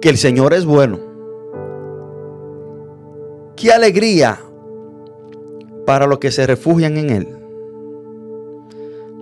que 0.00 0.08
el 0.08 0.16
Señor 0.16 0.54
es 0.54 0.64
bueno. 0.64 0.98
Qué 3.56 3.72
alegría 3.72 4.40
para 5.84 6.06
los 6.06 6.18
que 6.18 6.30
se 6.30 6.46
refugian 6.46 6.96
en 6.96 7.10
Él. 7.10 7.28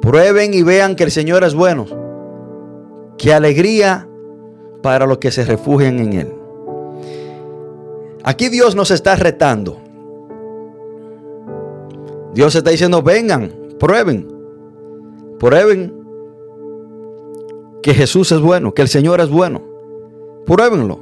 Prueben 0.00 0.54
y 0.54 0.62
vean 0.62 0.96
que 0.96 1.04
el 1.04 1.10
Señor 1.10 1.44
es 1.44 1.54
bueno. 1.54 1.99
Qué 3.20 3.34
alegría 3.34 4.08
para 4.82 5.04
los 5.04 5.18
que 5.18 5.30
se 5.30 5.44
refugian 5.44 5.98
en 5.98 6.12
Él. 6.14 6.34
Aquí 8.24 8.48
Dios 8.48 8.74
nos 8.74 8.90
está 8.90 9.14
retando. 9.14 9.76
Dios 12.32 12.54
está 12.54 12.70
diciendo, 12.70 13.02
vengan, 13.02 13.52
prueben, 13.78 14.26
prueben 15.38 15.92
que 17.82 17.92
Jesús 17.92 18.32
es 18.32 18.40
bueno, 18.40 18.72
que 18.72 18.80
el 18.80 18.88
Señor 18.88 19.20
es 19.20 19.28
bueno. 19.28 19.60
Pruébenlo. 20.46 21.00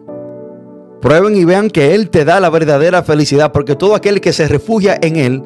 Prueben 1.01 1.37
y 1.37 1.45
vean 1.45 1.71
que 1.71 1.95
Él 1.95 2.11
te 2.11 2.25
da 2.25 2.41
la 2.41 2.51
verdadera 2.51 3.05
felicidad, 3.05 3.53
porque 3.53 3.77
todo 3.77 3.95
aquel 3.95 4.21
que 4.21 4.33
se 4.33 4.49
refugia 4.49 4.99
en 5.01 5.15
Él 5.15 5.45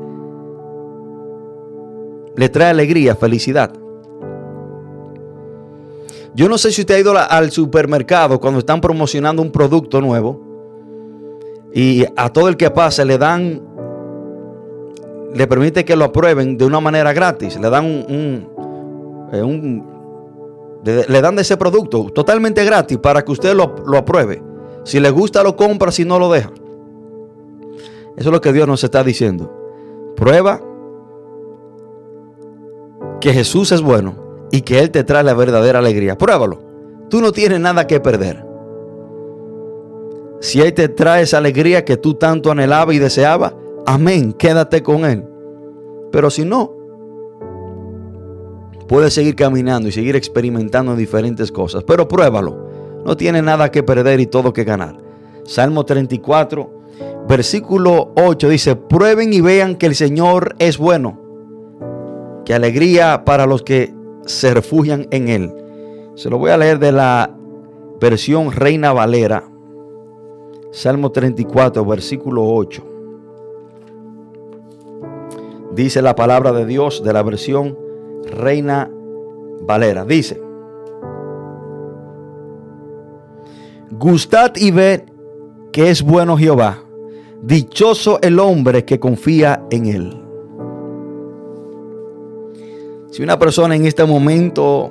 le 2.35 2.49
trae 2.49 2.71
alegría, 2.71 3.15
felicidad. 3.15 3.82
Yo 6.35 6.49
no 6.49 6.57
sé 6.57 6.73
si 6.73 6.81
usted 6.81 6.95
ha 6.95 6.99
ido 6.99 7.15
al 7.17 7.51
supermercado 7.51 8.41
cuando 8.41 8.61
están 8.61 8.81
promocionando 8.81 9.43
un 9.43 9.51
producto 9.51 10.01
nuevo 10.01 10.41
y 11.75 12.05
a 12.17 12.31
todo 12.31 12.49
el 12.49 12.57
que 12.57 12.71
pase 12.71 13.05
le 13.05 13.19
dan, 13.19 13.61
le 15.35 15.47
permite 15.47 15.85
que 15.85 15.95
lo 15.95 16.07
aprueben 16.07 16.57
de 16.57 16.65
una 16.65 16.81
manera 16.81 17.13
gratis, 17.13 17.59
le 17.61 17.69
dan 17.69 17.85
un, 17.85 18.49
un 19.33 19.85
eh, 20.85 21.05
le 21.09 21.21
dan 21.21 21.37
de 21.37 21.43
ese 21.43 21.57
producto 21.57 22.07
totalmente 22.15 22.65
gratis 22.65 22.99
para 22.99 23.23
que 23.23 23.33
usted 23.33 23.55
lo, 23.55 23.75
lo 23.87 23.99
apruebe. 23.99 24.43
Si 24.85 24.99
le 25.01 25.11
gusta, 25.11 25.43
lo 25.43 25.55
compra, 25.55 25.93
si 25.93 26.05
no, 26.05 26.19
lo 26.19 26.33
deja. 26.33 26.51
Eso 28.17 28.29
es 28.29 28.33
lo 28.33 28.41
que 28.41 28.53
Dios 28.53 28.67
nos 28.67 28.83
está 28.83 29.05
diciendo. 29.05 29.53
Prueba 30.17 30.61
que 33.21 33.33
Jesús 33.33 33.71
es 33.71 33.81
bueno 33.81 34.22
y 34.53 34.61
que 34.61 34.79
Él 34.79 34.93
te 34.93 35.03
trae 35.03 35.25
la 35.25 35.35
verdadera 35.35 35.81
alegría. 35.81 36.17
Pruébalo. 36.17 36.61
Tú 37.11 37.21
no 37.21 37.33
tienes 37.33 37.59
nada 37.59 37.89
que 37.89 37.99
perder. 37.99 38.47
Si 40.41 40.61
Él 40.61 40.73
te 40.73 40.89
trae 40.89 41.23
esa 41.23 41.39
alegría 41.39 41.85
que 41.85 41.97
tú 41.97 42.15
tanto 42.15 42.53
anhelabas 42.53 42.95
y 42.95 43.01
deseabas, 43.01 43.55
amén, 43.87 44.33
quédate 44.33 44.85
con 44.85 45.05
Él. 45.05 45.25
Pero 46.13 46.31
si 46.31 46.45
no, 46.45 46.83
Puedes 48.93 49.15
seguir 49.15 49.37
caminando 49.37 49.89
y 49.89 49.93
seguir 49.93 50.17
experimentando 50.17 50.95
diferentes 50.95 51.51
cosas, 51.51 51.83
pero 51.83 52.09
pruébalo. 52.09 52.69
No 53.07 53.17
tiene 53.17 53.41
nada 53.41 53.71
que 53.71 53.83
perder 53.83 54.21
y 54.21 54.27
todo 54.27 54.53
que 54.53 54.65
ganar. 54.65 54.99
Salmo 55.45 55.87
34, 55.87 56.83
versículo 57.27 58.13
8 58.17 58.49
dice, 58.51 58.77
prueben 58.77 59.33
y 59.33 59.41
vean 59.41 59.77
que 59.77 59.87
el 59.87 59.95
Señor 59.95 60.57
es 60.59 60.77
bueno. 60.77 61.19
Qué 62.45 62.53
alegría 62.53 63.25
para 63.25 63.47
los 63.47 63.63
que 63.63 63.95
se 64.27 64.55
refugian 64.55 65.07
en 65.11 65.29
Él. 65.29 65.53
Se 66.15 66.31
lo 66.31 66.39
voy 66.39 66.51
a 66.51 66.57
leer 66.57 66.79
de 66.79 66.93
la 66.93 67.35
versión 68.01 68.53
Reina 68.53 68.93
Valera. 68.93 69.45
Salmo 70.73 71.11
34, 71.13 71.85
versículo 71.85 72.45
8. 72.45 72.89
Dice 75.75 76.03
la 76.03 76.15
palabra 76.15 76.53
de 76.53 76.67
Dios 76.67 77.03
de 77.03 77.13
la 77.13 77.23
versión 77.23 77.79
Reina 78.25 78.91
Valera. 79.63 80.05
Dice, 80.05 80.41
gustad 83.91 84.53
y 84.57 84.71
ved 84.71 85.03
que 85.73 85.91
es 85.91 86.03
bueno 86.03 86.37
Jehová, 86.37 86.83
dichoso 87.43 88.19
el 88.21 88.39
hombre 88.39 88.85
que 88.85 89.01
confía 89.01 89.65
en 89.71 89.87
él. 89.87 90.22
Si 93.13 93.23
una 93.23 93.39
persona 93.39 93.77
en 93.77 93.85
este 93.85 94.07
momento 94.07 94.91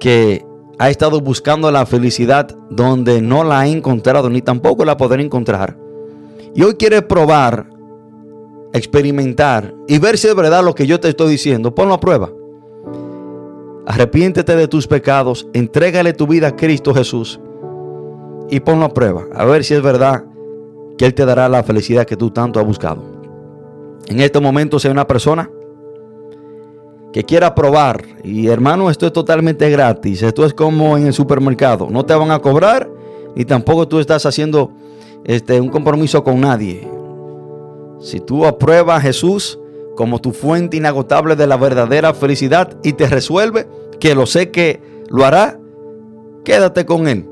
que 0.00 0.46
ha 0.78 0.88
estado 0.88 1.20
buscando 1.20 1.70
la 1.70 1.84
felicidad 1.84 2.56
donde 2.70 3.20
no 3.20 3.44
la 3.44 3.60
ha 3.60 3.66
encontrado 3.66 4.30
ni 4.30 4.40
tampoco 4.40 4.86
la 4.86 4.96
podrá 4.96 5.20
encontrar, 5.20 5.76
y 6.54 6.62
hoy 6.62 6.76
quiere 6.76 7.02
probar 7.02 7.68
experimentar 8.72 9.74
y 9.86 9.98
ver 9.98 10.16
si 10.16 10.28
es 10.28 10.34
verdad 10.34 10.64
lo 10.64 10.74
que 10.74 10.86
yo 10.86 10.98
te 11.00 11.10
estoy 11.10 11.32
diciendo, 11.32 11.74
ponlo 11.74 11.92
a 11.92 12.00
prueba. 12.00 12.32
Arrepiéntete 13.86 14.56
de 14.56 14.68
tus 14.68 14.86
pecados, 14.86 15.46
entrégale 15.52 16.14
tu 16.14 16.26
vida 16.26 16.48
a 16.48 16.56
Cristo 16.56 16.94
Jesús 16.94 17.38
y 18.48 18.60
ponlo 18.60 18.86
a 18.86 18.94
prueba, 18.94 19.26
a 19.34 19.44
ver 19.44 19.64
si 19.64 19.74
es 19.74 19.82
verdad 19.82 20.24
que 20.96 21.04
Él 21.04 21.12
te 21.12 21.26
dará 21.26 21.46
la 21.50 21.62
felicidad 21.62 22.06
que 22.06 22.16
tú 22.16 22.30
tanto 22.30 22.58
has 22.58 22.64
buscado. 22.64 23.02
En 24.06 24.20
este 24.20 24.40
momento, 24.40 24.78
hay 24.82 24.90
una 24.90 25.06
persona 25.06 25.50
que 27.16 27.24
quiera 27.24 27.54
probar, 27.54 28.04
y 28.24 28.48
hermano, 28.48 28.90
esto 28.90 29.06
es 29.06 29.12
totalmente 29.14 29.70
gratis, 29.70 30.22
esto 30.22 30.44
es 30.44 30.52
como 30.52 30.98
en 30.98 31.06
el 31.06 31.14
supermercado, 31.14 31.88
no 31.88 32.04
te 32.04 32.14
van 32.14 32.30
a 32.30 32.40
cobrar, 32.40 32.90
ni 33.34 33.46
tampoco 33.46 33.88
tú 33.88 34.00
estás 34.00 34.26
haciendo 34.26 34.70
este, 35.24 35.58
un 35.58 35.70
compromiso 35.70 36.22
con 36.22 36.42
nadie. 36.42 36.86
Si 38.00 38.20
tú 38.20 38.44
apruebas 38.44 38.98
a 38.98 39.00
Jesús 39.00 39.58
como 39.96 40.18
tu 40.18 40.32
fuente 40.32 40.76
inagotable 40.76 41.36
de 41.36 41.46
la 41.46 41.56
verdadera 41.56 42.12
felicidad 42.12 42.76
y 42.82 42.92
te 42.92 43.06
resuelve, 43.06 43.66
que 43.98 44.14
lo 44.14 44.26
sé 44.26 44.50
que 44.50 44.82
lo 45.08 45.24
hará, 45.24 45.58
quédate 46.44 46.84
con 46.84 47.08
Él. 47.08 47.26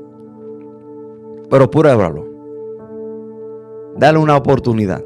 Pero 1.47 1.69
pruébalo. 1.69 2.27
Dale 3.97 4.17
una 4.17 4.35
oportunidad. 4.35 5.03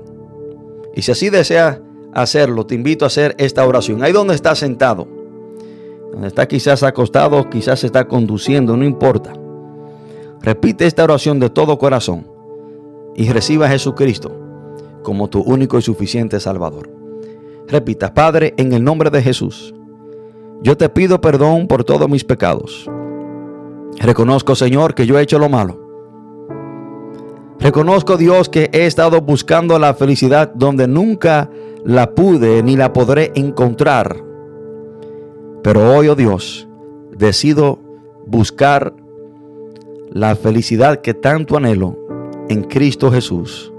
Y 0.95 1.01
si 1.01 1.11
así 1.11 1.29
deseas 1.29 1.81
hacerlo, 2.13 2.65
te 2.65 2.75
invito 2.75 3.05
a 3.05 3.07
hacer 3.07 3.35
esta 3.37 3.65
oración. 3.65 4.03
Ahí 4.03 4.11
donde 4.11 4.35
estás 4.35 4.59
sentado, 4.59 5.07
donde 6.11 6.27
está 6.27 6.47
quizás 6.47 6.83
acostado, 6.83 7.49
quizás 7.49 7.83
está 7.83 8.07
conduciendo, 8.07 8.75
no 8.75 8.85
importa. 8.85 9.33
Repite 10.41 10.85
esta 10.85 11.03
oración 11.03 11.39
de 11.39 11.49
todo 11.49 11.77
corazón 11.77 12.27
y 13.15 13.29
reciba 13.29 13.65
a 13.65 13.69
Jesucristo 13.69 14.31
como 15.03 15.29
tu 15.29 15.41
único 15.41 15.77
y 15.77 15.81
suficiente 15.81 16.39
Salvador. 16.39 16.89
Repita, 17.67 18.13
Padre, 18.13 18.53
en 18.57 18.73
el 18.73 18.83
nombre 18.83 19.09
de 19.09 19.21
Jesús, 19.21 19.73
yo 20.61 20.75
te 20.75 20.89
pido 20.89 21.21
perdón 21.21 21.67
por 21.67 21.83
todos 21.83 22.09
mis 22.09 22.23
pecados. 22.23 22.89
Reconozco, 23.99 24.55
Señor, 24.55 24.95
que 24.95 25.05
yo 25.05 25.19
he 25.19 25.21
hecho 25.21 25.39
lo 25.39 25.49
malo. 25.49 25.89
Reconozco, 27.59 28.17
Dios, 28.17 28.49
que 28.49 28.69
he 28.71 28.85
estado 28.85 29.21
buscando 29.21 29.77
la 29.77 29.93
felicidad 29.93 30.53
donde 30.53 30.87
nunca 30.87 31.49
la 31.83 32.13
pude 32.13 32.61
ni 32.63 32.75
la 32.75 32.93
podré 32.93 33.31
encontrar. 33.35 34.23
Pero 35.63 35.95
hoy, 35.95 36.07
oh 36.07 36.15
Dios, 36.15 36.67
decido 37.11 37.79
buscar 38.25 38.93
la 40.09 40.35
felicidad 40.35 41.01
que 41.01 41.13
tanto 41.13 41.57
anhelo 41.57 41.97
en 42.49 42.63
Cristo 42.63 43.11
Jesús. 43.11 43.71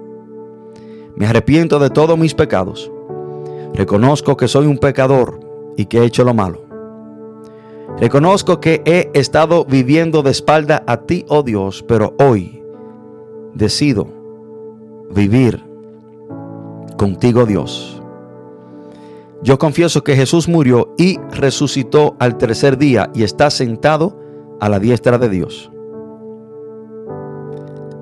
Me 1.17 1.27
arrepiento 1.27 1.79
de 1.79 1.91
todos 1.91 2.19
mis 2.19 2.35
pecados. 2.35 2.91
Reconozco 3.75 4.37
que 4.37 4.49
soy 4.49 4.67
un 4.67 4.79
pecador 4.79 5.41
y 5.77 5.87
que 5.87 5.99
he 5.99 6.05
hecho 6.05 6.25
lo 6.25 6.35
malo. 6.35 6.63
Reconozco 7.99 8.61
que 8.61 8.83
he 8.85 9.11
estado 9.15 9.65
viviendo 9.65 10.23
de 10.23 10.31
espalda 10.31 10.83
a 10.87 10.99
ti, 11.03 11.25
oh 11.29 11.43
Dios, 11.43 11.85
pero 11.87 12.15
hoy 12.19 12.63
decido 13.55 14.07
vivir 15.11 15.70
contigo, 17.01 17.47
Dios. 17.47 17.99
Yo 19.43 19.59
confieso 19.59 20.05
que 20.05 20.17
Jesús 20.17 20.51
murió 20.51 20.93
y 20.99 21.19
resucitó 21.31 22.15
al 22.19 22.37
tercer 22.37 22.77
día 22.77 23.11
y 23.15 23.23
está 23.23 23.49
sentado 23.49 24.21
a 24.61 24.69
la 24.69 24.79
diestra 24.79 25.17
de 25.17 25.31
Dios. 25.31 25.73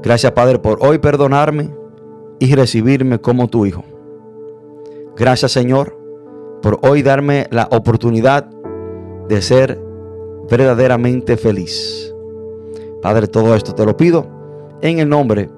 Gracias, 0.02 0.32
Padre, 0.32 0.58
por 0.58 0.84
hoy 0.84 0.98
perdonarme 0.98 1.72
y 2.40 2.52
recibirme 2.56 3.20
como 3.20 3.46
tu 3.46 3.66
Hijo. 3.66 3.84
Gracias, 5.16 5.52
Señor, 5.52 5.96
por 6.60 6.80
hoy 6.82 7.04
darme 7.04 7.46
la 7.52 7.68
oportunidad 7.70 8.50
de 9.28 9.40
ser 9.42 9.80
verdaderamente 10.50 11.36
feliz. 11.36 12.12
Padre, 13.00 13.28
todo 13.28 13.54
esto 13.54 13.76
te 13.76 13.86
lo 13.86 13.96
pido 13.96 14.26
en 14.82 14.98
el 14.98 15.08
nombre 15.08 15.48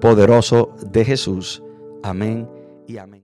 poderoso 0.00 0.70
de 0.92 1.04
Jesús. 1.04 1.60
Amén 2.04 2.53
y 2.86 2.98
amén. 2.98 3.12